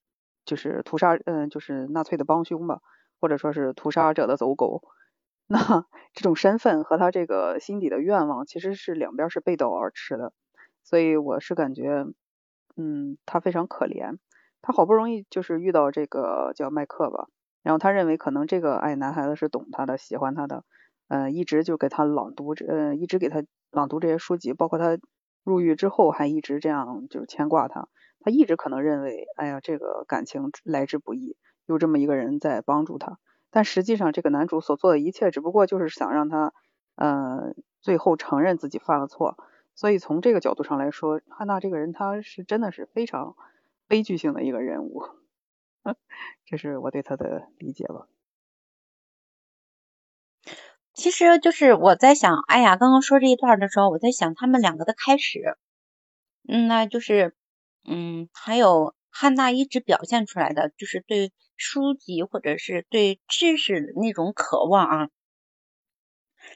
[0.46, 2.82] 就是屠杀，嗯，就是纳粹的帮凶吧，
[3.20, 4.84] 或者说是屠杀者的走狗。
[5.48, 10.34] 那这种身份和他这个心底的愿望，其实是两边是背道而驰的。
[10.84, 12.06] 所以我是感觉，
[12.80, 14.18] 嗯，他非常可怜。
[14.62, 17.28] 他好不容易就是遇到这个叫麦克吧，
[17.62, 20.64] 然后他认为可能这个爱男孩子是懂他的，喜欢他的，
[21.10, 24.98] 嗯，一直就给他朗读，嗯，一直给他朗读这些书籍，包括他
[25.44, 27.88] 入狱之后还一直这样就是牵挂他。
[28.22, 33.18] 他一直可能认为，哎呀，这个感情来之不易，有这么一个人在帮助他。
[33.50, 36.54] 但实际上，这个男主所做的一切，只不过就是想让他，
[36.96, 39.38] 呃，最后承认自己犯了错。
[39.80, 43.38] 所以从这个角度上来说，汉娜这个人，他是真的是非常
[43.88, 45.04] 悲剧性的一个人物。
[46.46, 48.10] 这是我对他的理解吧。
[50.94, 55.56] 其实就是我在想，哎呀，刚刚说这一段的时候，我在想他们两个的开始，
[56.46, 57.34] 嗯，那就是。
[57.86, 65.10] 嗯，还有汉娜一直表现出来的就是对书籍或者是对知识的那种渴望啊。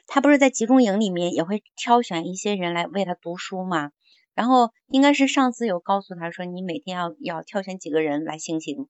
[0.06, 3.90] 他不是在集中营里面也会挑选一些人来为他读书吗？
[4.34, 8.88] 然后应该是上司有告诉他说，你每天要要挑选几个人来行刑。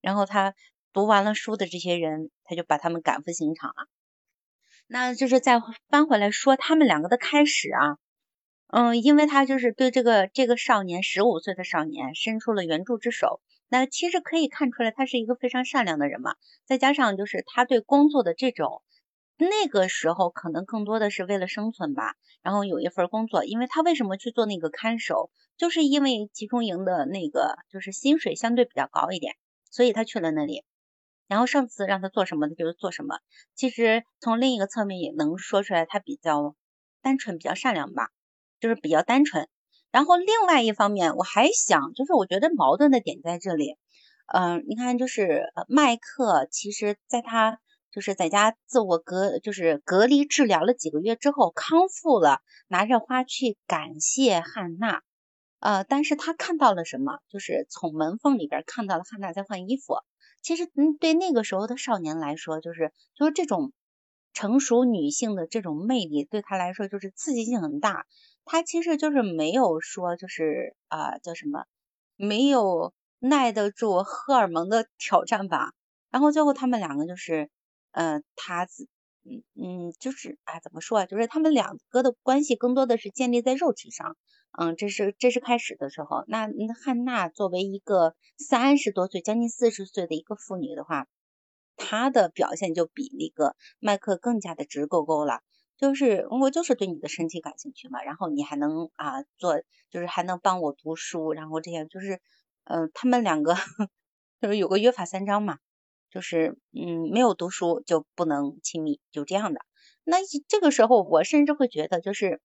[0.00, 0.54] 然后他
[0.92, 3.88] 读完了书的这些人，他就把他们赶赴刑场了。
[4.86, 7.98] 那就是再翻回来说他们两个的开始啊。
[8.68, 16.34] 嗯，因为他就是对这个这个少年十五岁的少年伸出了援助之手，那其实可以看出来他是一个非常善良的人嘛。
[16.64, 18.82] 再加上就是他对工作的这种，
[19.38, 22.14] 那个时候可能更多的是为了生存吧。
[22.42, 29.34] 然后有一份工作，因为他为什么去做那个看守，就是因为集中营的那个就是薪水相对比较高一点，
[29.70, 30.64] 所以他去了那里。
[31.26, 33.18] 然后上次让他做什么，他就做什么。
[33.54, 36.54] 其实从另一个侧面也能说出来，他比较
[37.02, 38.10] 单纯，比较善良吧。
[38.58, 39.50] 就是比较单纯，
[39.90, 43.76] 然后另外一方面，我还想，就是我觉得矛盾的点在这里，
[44.32, 47.60] 嗯，你看，就是麦克，其实在他
[47.96, 55.00] 就是在家自我隔，就是隔离治疗了几个月之后康复了，拿着花去感谢汉娜，
[55.60, 57.20] 呃，但是他看到了什么？
[57.30, 59.94] 就是从门缝里边看到了汉娜在换衣服。
[60.42, 63.72] 其实，嗯，对那个时候的少年来说，就是就是这种
[64.34, 68.04] 成熟女性的这种魅力，对他来说就是刺激性很大。
[68.44, 71.64] 他其实就是没有说，就是啊，叫什么，
[72.14, 75.72] 没有耐得住荷尔蒙的挑战吧。
[76.10, 77.50] 然后最后他们两个就是，
[77.96, 78.64] 呃，他，
[79.24, 81.06] 嗯嗯，就是啊，怎么说啊？
[81.06, 84.18] 就是他们两个的关系更多的是建立在肉体上。
[84.58, 86.24] 嗯，这是这是开始的时候。
[86.28, 86.46] 那
[86.84, 91.06] 汉娜作为一个三十多岁、将近四十岁的一个妇女的话，
[91.76, 95.40] 她的表现就比那个麦克更加的直勾勾了。
[95.78, 102.20] 就是我就是对你的身体感兴趣嘛，然后你还能啊做，就是还能帮我读书，然后这样就是，
[102.64, 103.54] 嗯，他们两个
[104.42, 105.58] 就是有个约法三章嘛，
[106.16, 109.60] 就是嗯没有读书就不能亲密，就这样的。
[110.02, 110.16] 那
[110.48, 112.40] 这个时候我甚至会觉得，就是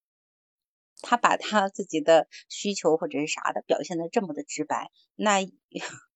[0.99, 5.39] 他把他自己的需求或者是啥的表现的这么的直白，那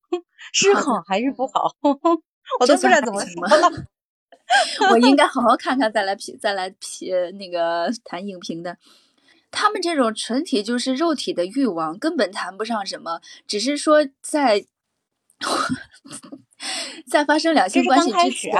[0.52, 1.74] 是好 还是不好？
[2.60, 3.86] 我都不知道怎么说了。
[4.90, 8.76] 我应该好好看看，再来评，再来评那个谈影评的。
[9.50, 14.66] 他们这种纯体就是肉体的欲望，根本谈不上什么，只是说在
[17.10, 18.52] 在发生两性关系之前，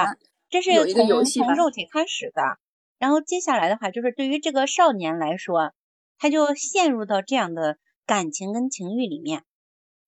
[0.50, 2.58] 这是有一个游戏从肉体开始的。
[2.98, 5.72] 然后接下来的话，就是对于这个少年来说，
[6.18, 9.44] 他就陷入到这样的感情跟情欲里面，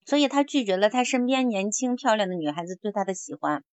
[0.04, 3.64] 所以他拒绝了他身边年轻漂亮的女孩子对他的喜欢，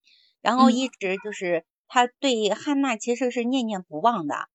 [0.41, 1.65] 然后一直就是。
[1.87, 4.47] 他对汉娜其实是念念不忘的，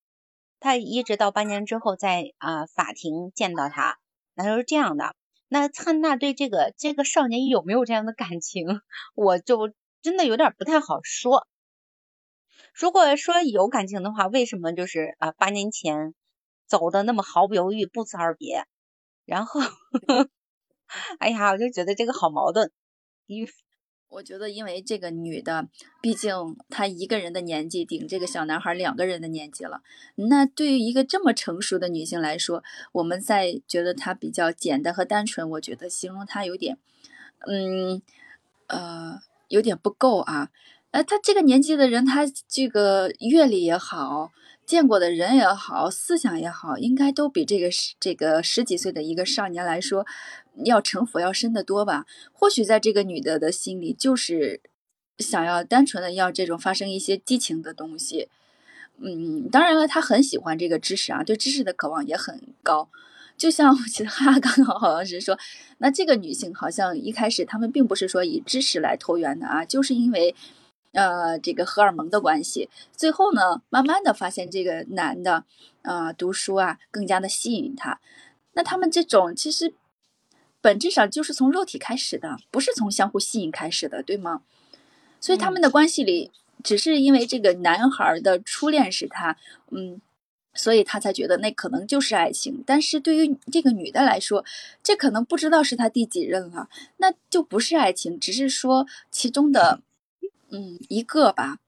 [0.58, 3.98] 他一直到八年之后在啊法庭见到他，
[4.34, 5.14] 那是这样的。
[5.52, 8.80] 那汉娜对这个这个少年有没有这样的感情，
[9.16, 11.48] 我就真的有点不太好说。
[12.72, 16.14] 如果说有感情的话，为什么就是啊八年前
[16.68, 18.64] 走的那么毫不犹豫，不辞而别？
[19.24, 19.60] 然后，
[21.18, 22.70] 哎呀，我就觉得这个好矛盾，
[23.26, 23.50] 因为。
[24.10, 25.68] 我觉得，因为这个女的，
[26.00, 26.32] 毕竟
[26.68, 29.82] 她一个人的年纪顶这个小男孩两个人的年纪了。
[30.16, 36.76] 那对于一个这么成熟的女性来说，我们在觉得她比较简单和单纯，我觉得形容她有点，
[37.46, 38.02] 嗯，
[38.66, 40.50] 呃，有点不够啊。
[40.90, 44.32] 呃，她这个年纪的人，她这个阅历也好。
[44.70, 47.68] 见过的人也好，思想也好，应该都比这个
[47.98, 50.06] 这个十几岁的一个少年来说，
[50.64, 52.06] 要城府要深得多吧？
[52.32, 54.60] 或许在这个女的的心里，就是
[55.18, 58.28] 想要单纯的要这种发生一些激情的东西。
[59.00, 62.88] 嗯，当然了，她很喜欢这个知识啊，对知识的渴望也很高。
[63.36, 65.36] 就像我记得哈刚刚好像是说，
[65.78, 70.32] 那这个女性好像一开始他们并不是说以知识来投缘的啊，就是因为。
[70.92, 75.44] 呃，这个荷尔蒙的关系，最后呢，慢慢的发现这个男的，
[75.82, 78.00] 啊，读书啊，更加的吸引他。
[78.54, 79.72] 那他们这种其实
[80.60, 84.42] 本质上就是从肉体开始的，不是从相互吸引开始的，对吗？
[85.20, 86.32] 所以他们的关系里，
[86.64, 89.36] 只是因为这个男孩的初恋是他，
[89.70, 90.00] 嗯，
[90.54, 92.64] 所以他才觉得那可能就是爱情。
[92.66, 94.44] 但是对于这个女的来说，
[94.82, 99.82] 这可能不知道是他第几任了，那就不是爱情，只是说其中的。
[100.50, 101.58] 嗯，一个吧，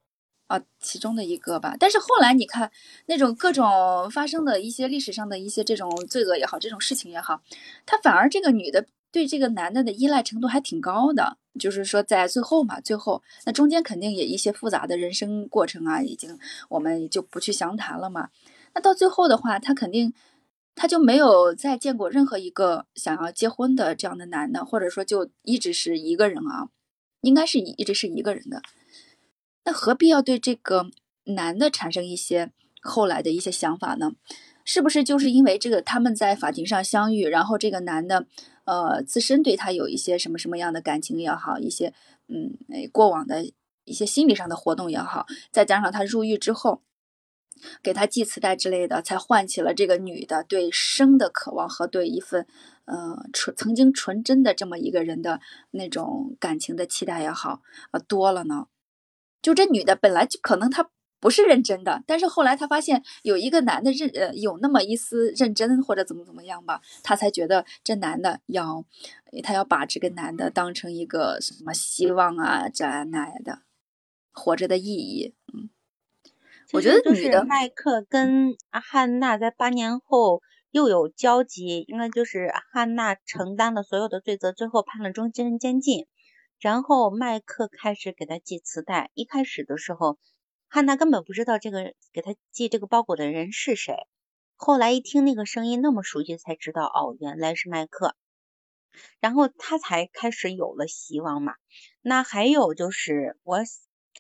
[0.47, 1.76] 啊，其中的一个吧。
[1.78, 2.70] 但是后来你看，
[3.07, 7.43] 那种各种发生的一些历史上的一些这种罪恶也好，这种事情也好，
[7.87, 11.39] 他反而这个女的对这个男的的依赖程度还挺高的。
[11.61, 16.39] 就是说，在最后嘛，最后那中间肯定也一些复杂的人生过程啊，已经
[16.70, 18.30] 我们就不去详谈了嘛。
[18.74, 20.14] 那到最后的话，他肯定
[20.74, 26.68] 他就没有再见过任何一个想要结婚的这样的男的，或者说就一直是一个人啊。
[27.22, 28.60] 应该是一直是一个人的，
[29.64, 30.90] 那何必要对这个
[31.24, 32.50] 男的产生一些
[32.82, 34.12] 后来的一些想法呢？
[34.64, 38.26] 是不是就是因为这个他们在法庭上相遇，然后这个男的
[38.64, 41.92] 呃自身对他有一些什么什么样的感情也好，一些
[42.28, 42.56] 嗯
[42.92, 43.44] 过往的
[43.84, 46.82] 一些心理上的活动也好，再加上他入狱之后
[47.82, 52.46] 给他寄磁带之类的，才唤起了这个女的对生的渴望和对一份。
[52.85, 57.62] 呃，纯曾经纯真的这么一个人的那种感情的期待也好，
[57.93, 58.66] 呃，多了呢。
[59.41, 68.85] 就这女的本来就可能她不是认真的，但是后来她发现有一个男的认呃有那么一丝认真或者怎么怎么样吧，她才觉得这男的要
[69.45, 73.61] 她要把这个男的当成一个什么希望啊这那的
[74.33, 75.35] 活着的意义。
[75.55, 75.70] 嗯，
[76.72, 80.43] 我觉得就是麦克跟阿汉娜在八年后。
[80.72, 86.06] 又有交集，应该就是汉娜承担了所有的罪责，最后判了终身监禁。
[86.58, 90.18] 然后麦克开始给他寄磁带，一开始的时候，
[90.68, 93.94] 汉娜根本不知道这个给他寄这个包裹的人是谁。
[94.56, 98.16] 后来一听那个声音那么熟悉，才知道哦，原来是麦克。
[99.20, 101.54] 然后他才开始有了希望嘛。
[102.00, 103.58] 那还有就是我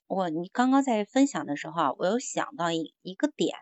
[0.06, 3.56] 我你刚刚在分享的时候啊，我有想到一一个点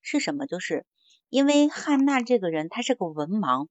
[0.00, 0.46] 是什么？
[0.46, 0.86] 就是
[1.28, 3.68] 因为汉娜这个人他是个文盲，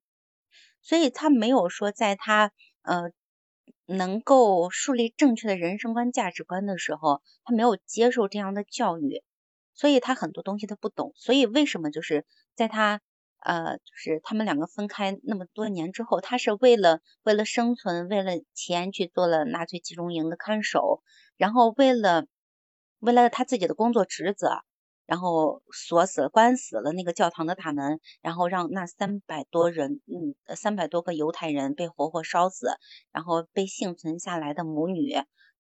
[0.82, 2.52] 所以他没有说在他
[2.82, 3.12] 呃。
[3.88, 9.22] 能够树立正确的人生观、价值观的时候，他没有接受这样的教育，
[9.76, 11.14] 所以他很多东西他不懂。
[11.16, 12.26] 所以为什么就是
[12.56, 13.00] 在他
[13.38, 21.04] 呃，就是他们两个分开那么多年之后，他是为了为了生存、为了钱去做了纳粹集中营的看守，
[21.38, 22.26] 然后为了
[22.98, 24.64] 为了他自己的工作职责。
[25.06, 32.68] 然后锁死、关死了那个教堂的大门，然后让那三百多人，嗯，三百多个犹太人被活活烧死，
[33.12, 35.14] 然后被幸存下来的母女，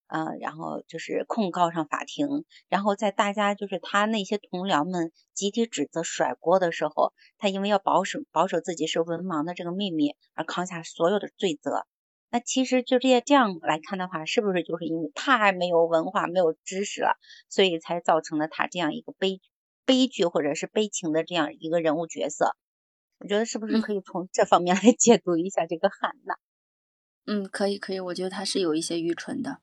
[0.07, 11.85] 呃，然后就是控告上法庭，然后在大家就是他那些同僚们集体指责甩锅的时候，他因为要保守保守自己是文盲的这个秘密而扛下所有的罪责。
[12.35, 17.17] 那其实就这些这样来看的话，是不是就是因为太没有文化、没有知识了，
[17.47, 19.39] 所以才造成了他这样一个悲
[19.85, 22.57] 悲剧或者是悲情的这样一个人物角色？
[23.19, 26.35] 我觉得是不是可以从这方面来解读一下这个汉娜？
[27.25, 28.01] 嗯，可以，可以。
[28.01, 29.59] 我觉得他是有一些愚蠢的，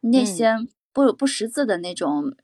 [0.00, 0.52] 那些
[0.92, 2.36] 不不识字的那种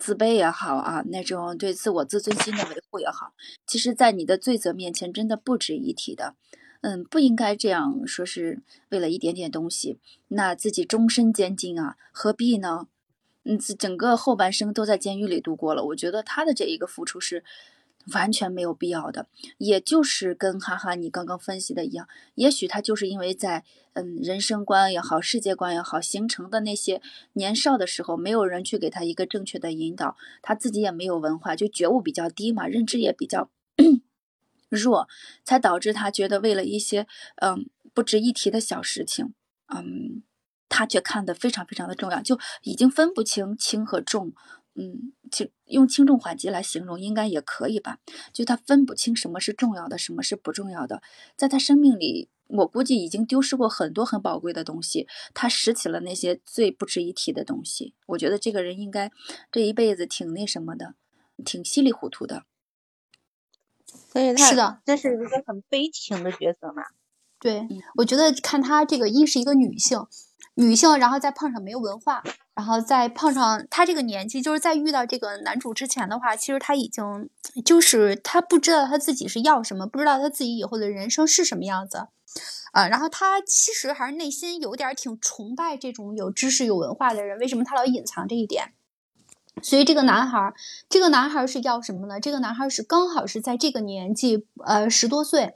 [0.00, 3.34] 自卑也好啊，那种对自我自尊心的维护也好，
[3.66, 6.36] 其实，在你的罪责面前，真的不值一提的。
[6.86, 8.60] 嗯，不应该这样说，是
[8.90, 9.96] 为了一点点东西，
[10.28, 12.88] 那自己终身监禁啊，何必呢？
[13.44, 17.42] 嗯，整个后半生都在监狱里度过了，我觉得他的这一个付出是
[18.12, 19.28] 完全没有必要的。
[19.56, 23.64] 也就是跟哈哈你刚刚分析的一样，也许他就是因为在
[23.94, 27.00] 嗯人生观也好，世界观也好形成的那些
[27.32, 33.48] 年少的时候，没有人去给他一个正确的引导，他自己也没有文化，就觉悟比较低嘛，认知也比较。
[34.74, 35.08] 弱，
[35.44, 37.06] 才导致他觉得为了一些
[37.36, 39.32] 嗯不值一提的小事情，
[39.74, 40.22] 嗯，
[40.68, 44.32] 他却看得非常非常的重要，就已经分不清轻和重，
[44.74, 47.98] 嗯，轻用轻重缓急来形容应该也可以吧？
[48.32, 51.02] 就他分不清什么是重要的，什么是不重要的，
[51.36, 57.94] 在他生命里，我估计已经丢失过很多很宝贵的东西，他拾起了那些最不值一提的东西。
[58.06, 59.10] 我觉得这个人应该
[59.52, 60.94] 这一辈子挺那什么的，
[61.44, 62.44] 挺稀里糊涂的。
[64.14, 66.84] 所以他是的，这是一个很悲情的角色嘛？
[67.40, 70.06] 对，我觉得看他这个一是一个女性，
[70.54, 72.22] 女性，然后再碰上没有文化，
[72.54, 77.28] 然后再碰上他这个年纪，就是在遇到这个男主之前的话，其实他已经
[77.64, 82.06] 就是她不知道她自己是要什么，不知道她自己以后的人生是什么样子，
[82.72, 88.72] 啊，然后他其实还是内心有点挺崇拜这种有知识、有文化的人，为什么他老隐藏这一点？
[89.62, 90.52] 所以这个男孩，
[90.88, 92.20] 这个男孩是要什么呢？
[92.20, 95.54] 这个男孩是刚好是在这个年纪，呃，十多岁，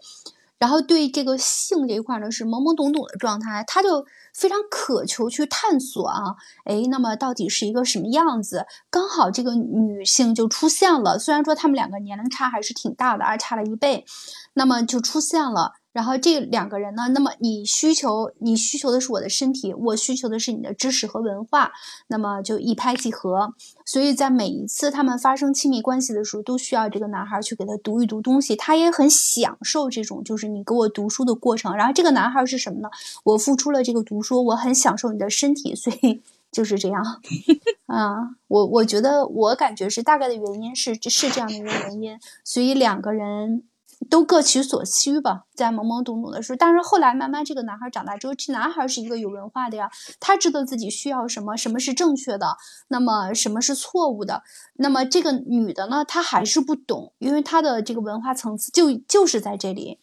[0.59, 8.67] 然后对这个性这一块呢是懵懵懂懂的状态，他就非常渴求去探索啊，哎，那么到底是一个什么样子？
[8.89, 14.07] 刚好这个女性就出现了，虽然说他们两个年龄差还是挺大的，啊，差了一倍，
[14.55, 15.73] 那么就出现了。
[15.93, 17.09] 然后这两个人呢？
[17.09, 21.73] 那么你需求，你需求的是我的身体，我需求的是你的知识和文化，
[22.09, 23.55] 那么就一拍即合。
[23.85, 31.75] 所以在每一次他们发生亲密关系的时候，都需要这个男孩去给他读一读东西，他也很享受这种就是你给我读书的过程。
[31.75, 32.89] 然后这个男孩是什么呢？
[33.25, 36.21] 我付出了这个读书，我很享受你的身体，所以
[36.53, 37.03] 就是这样。
[37.87, 43.65] 啊，我我觉得我感觉是大概的原因是是这样的一个原因，所以两个人。
[44.11, 52.57] 都各取所需吧，在懵懵懂懂的时候，但是后来慢慢这个男孩长大之后，这男孩是一个有文化的呀，他知道自己需要什么，什么是正确的，
[52.89, 54.43] 那么什么是错误的。
[54.75, 59.99] 那么这个女的呢，她还是不懂，因为她的这个文化层次就就是在这里，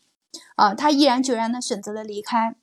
[0.55, 2.55] 啊，她毅然决然的选择了离开，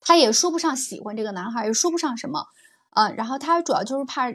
[0.00, 2.46] 她也说不上喜欢这个男孩，也说不上什么，
[2.90, 4.32] 啊，然后她主要就是怕。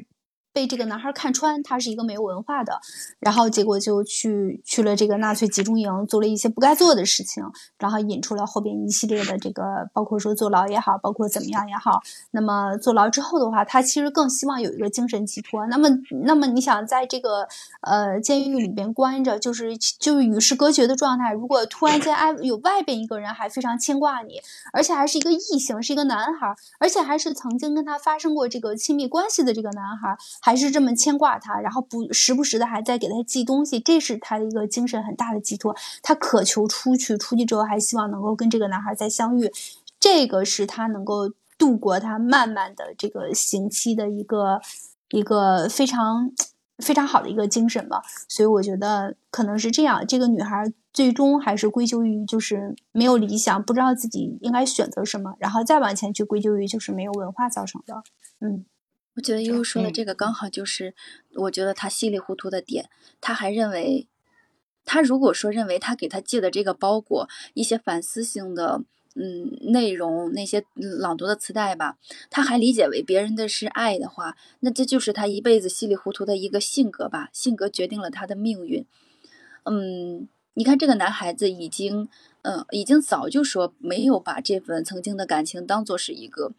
[0.54, 2.80] 被这个男孩看穿，他是一个没有文化的，
[3.20, 7.44] 然后结果就去去了这个纳粹集中营，做了一些不该做的事情，
[7.80, 12.02] 然后引出了后边一系列的这个，包括说坐牢也好，包括怎么样也好。
[12.32, 15.66] 那么坐牢之后的话，他其实更希望有一个精神寄托。
[15.66, 15.90] 那么，
[16.24, 17.48] 那么你想在这个
[17.82, 21.34] 呃监狱里边关着，就是就是与世隔绝的状态。
[21.34, 24.40] 如果突然间哎有外边一个人还非常牵挂你，
[24.72, 30.16] 而且还是一个异性，是一个男孩，而且还是曾经跟他发生过这个亲密关系的这个男孩。
[30.46, 35.74] 还是这么牵挂他，然后不时不时的还在给他寄东西，这是他的一个精神很大的寄托。
[36.02, 39.50] 他渴求出去，出去之后还希望能够跟这个男孩再相遇，
[39.98, 44.60] 这个是他能够度过他漫漫的这个刑期的一个
[45.12, 46.34] 一个非常。
[46.80, 50.06] 非常好的一个精神吧，所以我觉得可能是这样。
[50.06, 58.04] 这个女孩最终还是归咎于就是没有理想，不知道自己应该选择什么，然后再往前去归咎于就是没有文化造成的。
[58.42, 58.66] 嗯，
[59.16, 60.94] 我觉得悠悠说的这个刚好就是
[61.36, 62.90] 我觉得他稀里糊涂的点。
[63.22, 64.08] 他还认为，
[64.86, 68.84] 他如果说认为他给他寄的这个包裹一些反思性的。
[69.16, 72.00] 嗯，内容那些朗读的磁带吧，
[72.32, 77.30] 他还理解为别人的是爱的话，那这就是他一辈子稀里糊涂的一个性格吧。
[77.32, 78.88] 性格决定了他的命运。
[79.66, 82.08] 嗯，你看这个男孩子已经，
[82.44, 86.52] 嗯，已经早就说没有把这份曾经的感情当做是一个，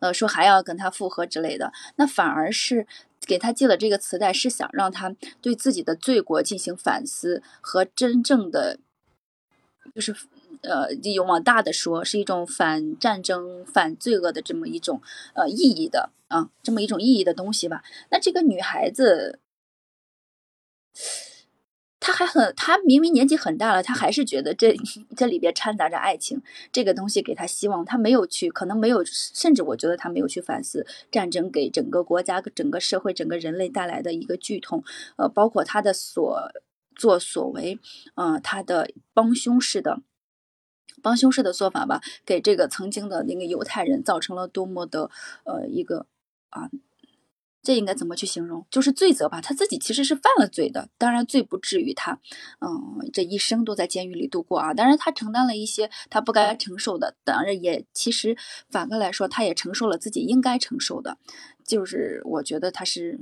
[0.00, 2.86] 呃，说还要跟他复合之类的，那反而是
[3.26, 8.78] 给他寄了这个磁带，是想让他对自己的罪过进行反思和真正的，
[9.94, 10.14] 就是。
[10.60, 15.02] 呃，有往大的说，是一种反战争、反罪恶的这么一种
[15.34, 17.82] 呃意义的啊，这么一种意义的东西吧。
[18.10, 19.40] 那这个女孩子，
[22.04, 24.76] 他还很，他明明年纪很大了，他还是觉得这
[25.16, 26.42] 这里边掺杂着爱情
[26.72, 27.84] 这个东西，给他希望。
[27.84, 34.82] 他没有去，可能没有，甚至我觉得他没有去反思战争给整个国家、整个社会、整个人类带来的一个剧痛。
[35.16, 36.50] 呃，包括他的所
[36.96, 37.78] 作所为，
[38.16, 40.00] 呃，他的帮凶式的。
[41.00, 45.10] 帮凶式的做法吧，给这个曾经的那个犹太人造成了多么的
[45.44, 46.06] 呃一个
[46.50, 46.68] 啊，
[47.62, 48.66] 这应该怎么去形容？
[48.70, 52.18] 就是罪责吧，他自己其实是犯了罪的，当然罪不至于他，
[52.60, 54.74] 嗯，这一生都在监狱里度过啊。
[54.74, 58.36] 当然他承担了一些他不该承受的，当然也其实
[58.68, 61.18] 反过来说，他也承受了自己应该承受的，
[61.64, 63.20] 就是我觉得他是。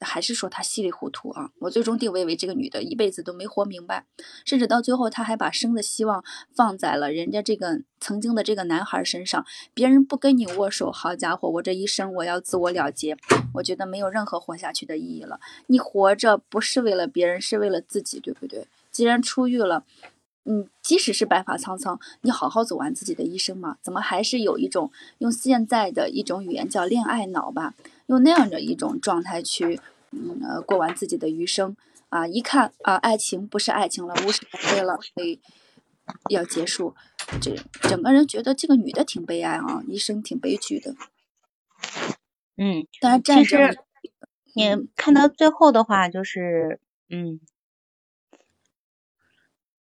[0.00, 1.50] 还是说她稀里糊涂啊？
[1.60, 4.06] 我最终定位为这个女的一辈子都没活明白，
[4.44, 6.24] 甚至到最后，她还把生的希望
[6.54, 9.44] 放在了人家这个曾经的这个男孩身上。
[9.72, 13.16] 别人不跟你握手，好家伙，我这一生我要自我了结，
[13.54, 15.40] 我觉得没有任何活下去的意义了。
[15.68, 18.66] 你活着不是为了别人，是为了自己，对不对？
[18.90, 19.84] 既然出狱了，
[20.44, 23.76] 嗯，即使是白发苍苍，你好好走完自己的一生嘛？
[23.82, 27.74] 怎么还是有一种用现在的一种语言叫恋爱脑吧？
[28.06, 29.80] 用那样的一种状态去，
[30.10, 31.76] 嗯呃，过完自己的余生
[32.08, 32.26] 啊！
[32.26, 35.40] 一看啊，爱情不是爱情了，五十岁了，所以
[36.30, 36.94] 要结束。
[37.40, 40.94] 这整个人觉得这个女的挺悲哀啊，一生挺悲剧的。
[42.56, 43.76] 嗯，当然战争，
[44.54, 47.40] 你看到最后的话，就是嗯，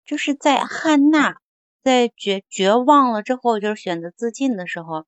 [0.04, 1.40] 就是在汉娜
[1.82, 5.04] 在绝绝望了之后，就是选择自尽的时候，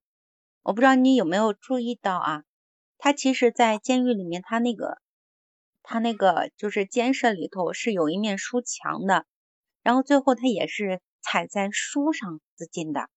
[0.63, 2.45] 我不知道你有没有注意到啊？
[2.99, 4.99] 他其实，在监狱里面，他那个，
[5.83, 9.27] 他那个就是监舍里头是有一面书墙的，
[9.83, 13.09] 然后最后他也是踩在书上自尽的。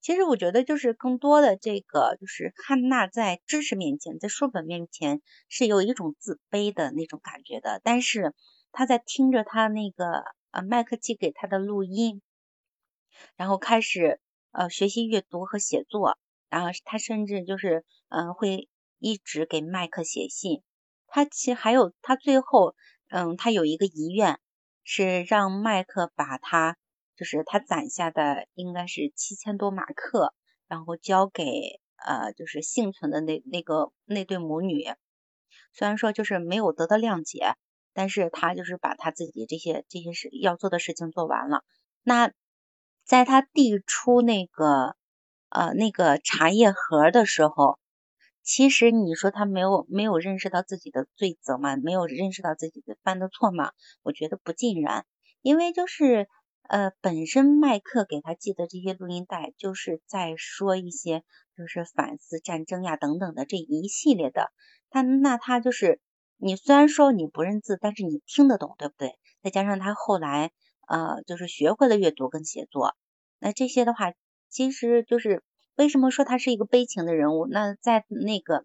[0.00, 7.80] 其实我觉得，就是更多的这个，就是汉娜在知识面前，在书本面前是有一种自卑的那种感觉的。
[7.82, 8.32] 但是
[8.70, 12.22] 他在听着他那个呃麦克寄给他的录音，
[13.36, 14.20] 然后开始
[14.52, 16.16] 呃学习阅读和写作，
[16.48, 18.68] 然后他甚至就是嗯会。
[19.04, 20.62] 一直给麦克写信，
[21.08, 22.74] 他其实还有他最后，
[23.10, 24.40] 嗯，他有一个遗愿，
[24.82, 26.78] 是让麦克把他
[27.14, 30.32] 就是他攒下的应该是七千多马克，
[30.68, 31.44] 然后交给
[31.96, 34.82] 呃就是幸存的那那个那对母女。
[35.74, 37.56] 虽然说就是没有得到谅解，
[37.92, 41.62] 但是他就是把他自己这些这些事要做的事情做完了。
[42.02, 42.32] 那
[43.04, 44.96] 在他递出那个
[45.50, 47.78] 呃那个茶叶盒的时候。
[48.44, 51.76] 其实你说他没有没有认识到自己的罪责吗？
[51.76, 53.72] 没有认识到自己的犯的错吗？
[54.02, 55.06] 我觉得不尽然，
[55.40, 56.28] 因为就是
[56.68, 61.24] 呃本身麦克给他寄的这些录音带，就是在说一些
[61.56, 64.52] 就是反思战争呀等等的这一系列的。
[64.90, 65.98] 他那他就是
[66.36, 69.18] 你虽然说你不认字，但是你听得懂，对不对？
[69.42, 70.52] 再加上他后来
[70.86, 72.94] 呃就是学会了阅读跟写作，
[73.38, 74.12] 那这些的话
[74.50, 75.42] 其实就是。
[75.76, 77.48] 为什么说他是一个悲情的人物？
[77.50, 78.64] 那在那个，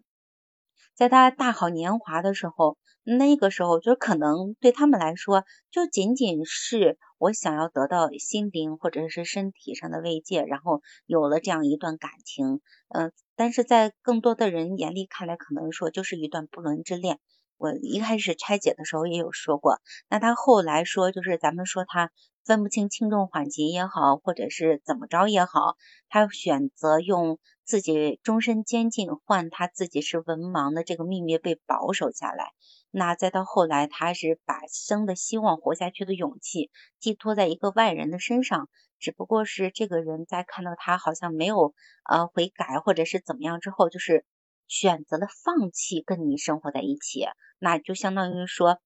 [0.94, 12.60] 在他大好年华的时候，那个时候就可能对他们来说，就仅仅是我想要得到心灵或者是身体上的慰藉，然后有了这样一段感情。
[12.88, 17.18] 嗯，但是在更多的人眼里看来，可能说就是一段不伦之恋。
[17.60, 22.10] 我一开始拆解的时候也有说过，那他后来说就是咱们说他
[22.42, 25.76] 分不清轻重缓急也好，或者是怎么着也好，
[26.08, 32.52] 他选择用自己终身监禁换他自己是文盲的这个秘密被保守下来。
[32.90, 41.74] 那再到后来，他是把生的希望、活下去的勇气寄托在一个外人的身上，只不过是这个人在看到他好像没有
[42.08, 44.24] 呃悔改或者是怎么样之后，就是
[44.70, 47.26] 选择了放弃跟你生活在一起，
[47.58, 48.80] 那就相当于说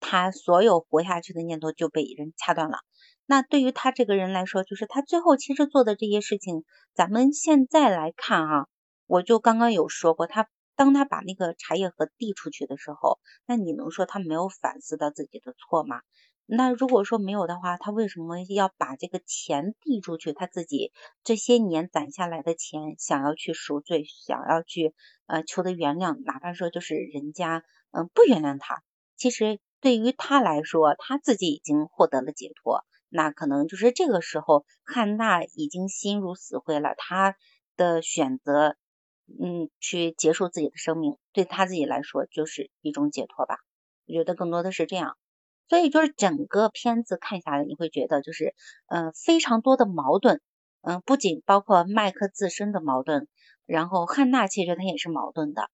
[0.00, 2.78] 他所有活下去的念头就被人掐断了。
[3.24, 8.66] 那对于他这个人来说，就是他最后其实做的这些事情，咱们现在来看啊，
[9.06, 10.48] 我就刚刚有说过他。
[10.76, 16.00] 当他把那个茶叶盒递出去的时候，那你能说他没有反思到自己的错吗？
[16.46, 20.32] 那如果说没有的话，他为什么要把这个钱递出去？
[20.32, 20.92] 他自己
[21.22, 24.94] 这些年攒下来的钱，想要去赎罪，想要去
[25.26, 28.82] 呃求得原谅，哪怕说就是人家嗯不原谅他，
[29.16, 32.84] 其实对于他来说，他自己已经获得了解脱。
[33.08, 37.36] 那可能就是这个时候，汉娜已经心如死灰了，他
[37.76, 38.76] 的选择。
[39.26, 43.56] 嗯，去结束自己的生命，对他自己来说就是一种解脱吧。
[44.06, 45.16] 我觉得更多的是这样，
[45.68, 48.54] 所以就是整个片子看下来，你会觉得就是，
[48.88, 50.40] 嗯，非常多的矛盾，
[50.82, 53.28] 嗯，不仅包括麦克自身的矛盾，
[53.66, 55.70] 然后汉娜其实她也是矛盾的。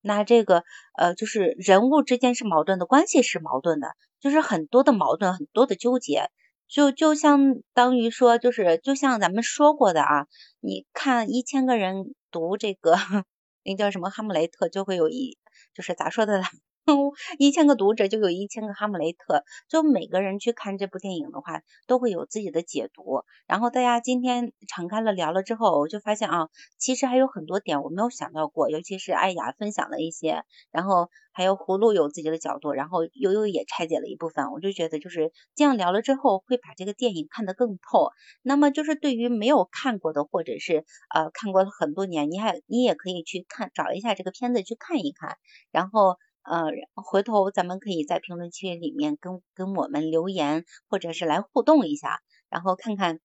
[0.00, 0.64] 那这个，
[0.98, 3.88] 呃，就是人物之间是矛盾的，关系是矛盾的，
[4.20, 6.30] 就是很多的矛盾，很多的纠结。
[6.68, 10.26] 就就相当于说，就是就像咱们说过的啊，
[10.58, 12.96] 你看一千个人读这个，
[13.62, 15.36] 那叫什么《哈姆雷特》，就会有一，
[15.74, 16.44] 就是咋说的呢？
[17.38, 23.22] 一千个读者就有一千个哈姆雷特，就每个人去看这部电影的话，都会有自己的解读。
[23.46, 38.10] 然后大家今天敞开了聊了之后，我就发现啊，其实还有很多点我没有想到过，尤其是艾雅分享了一些，然后还有葫芦有自己的角度，然后悠悠也拆解了一部分，我就觉得就是这样聊了之后，会把这个电影看得更透。
[38.42, 45.36] 那么就是对于没有看过的，或者是呃看过了很多年，你还你也可以去看找一下这个片子去看一看，
[45.70, 46.16] 然后。
[46.42, 53.20] 呃，回头咱们可以在评论区里面跟跟我们留言，或者是来互动一下，然后看看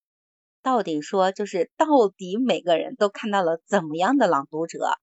[0.61, 4.97] 到底说就是到底每个人都看到了怎么样的朗读者。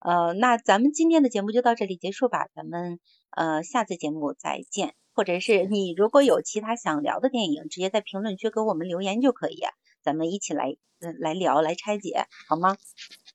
[0.00, 3.00] 呃，那咱们今天的节目就到这里结束吧，咱们
[3.30, 9.60] 呃下次节目再见，或者是你如果有其他想聊的电影，直接在评论区给我们留言就可以，
[10.02, 10.76] 咱们一起来
[11.18, 12.76] 来聊来拆解，好吗？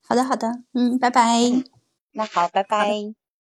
[0.08, 1.38] 好的好的，嗯，拜拜。
[2.14, 3.23] 那好，拜拜。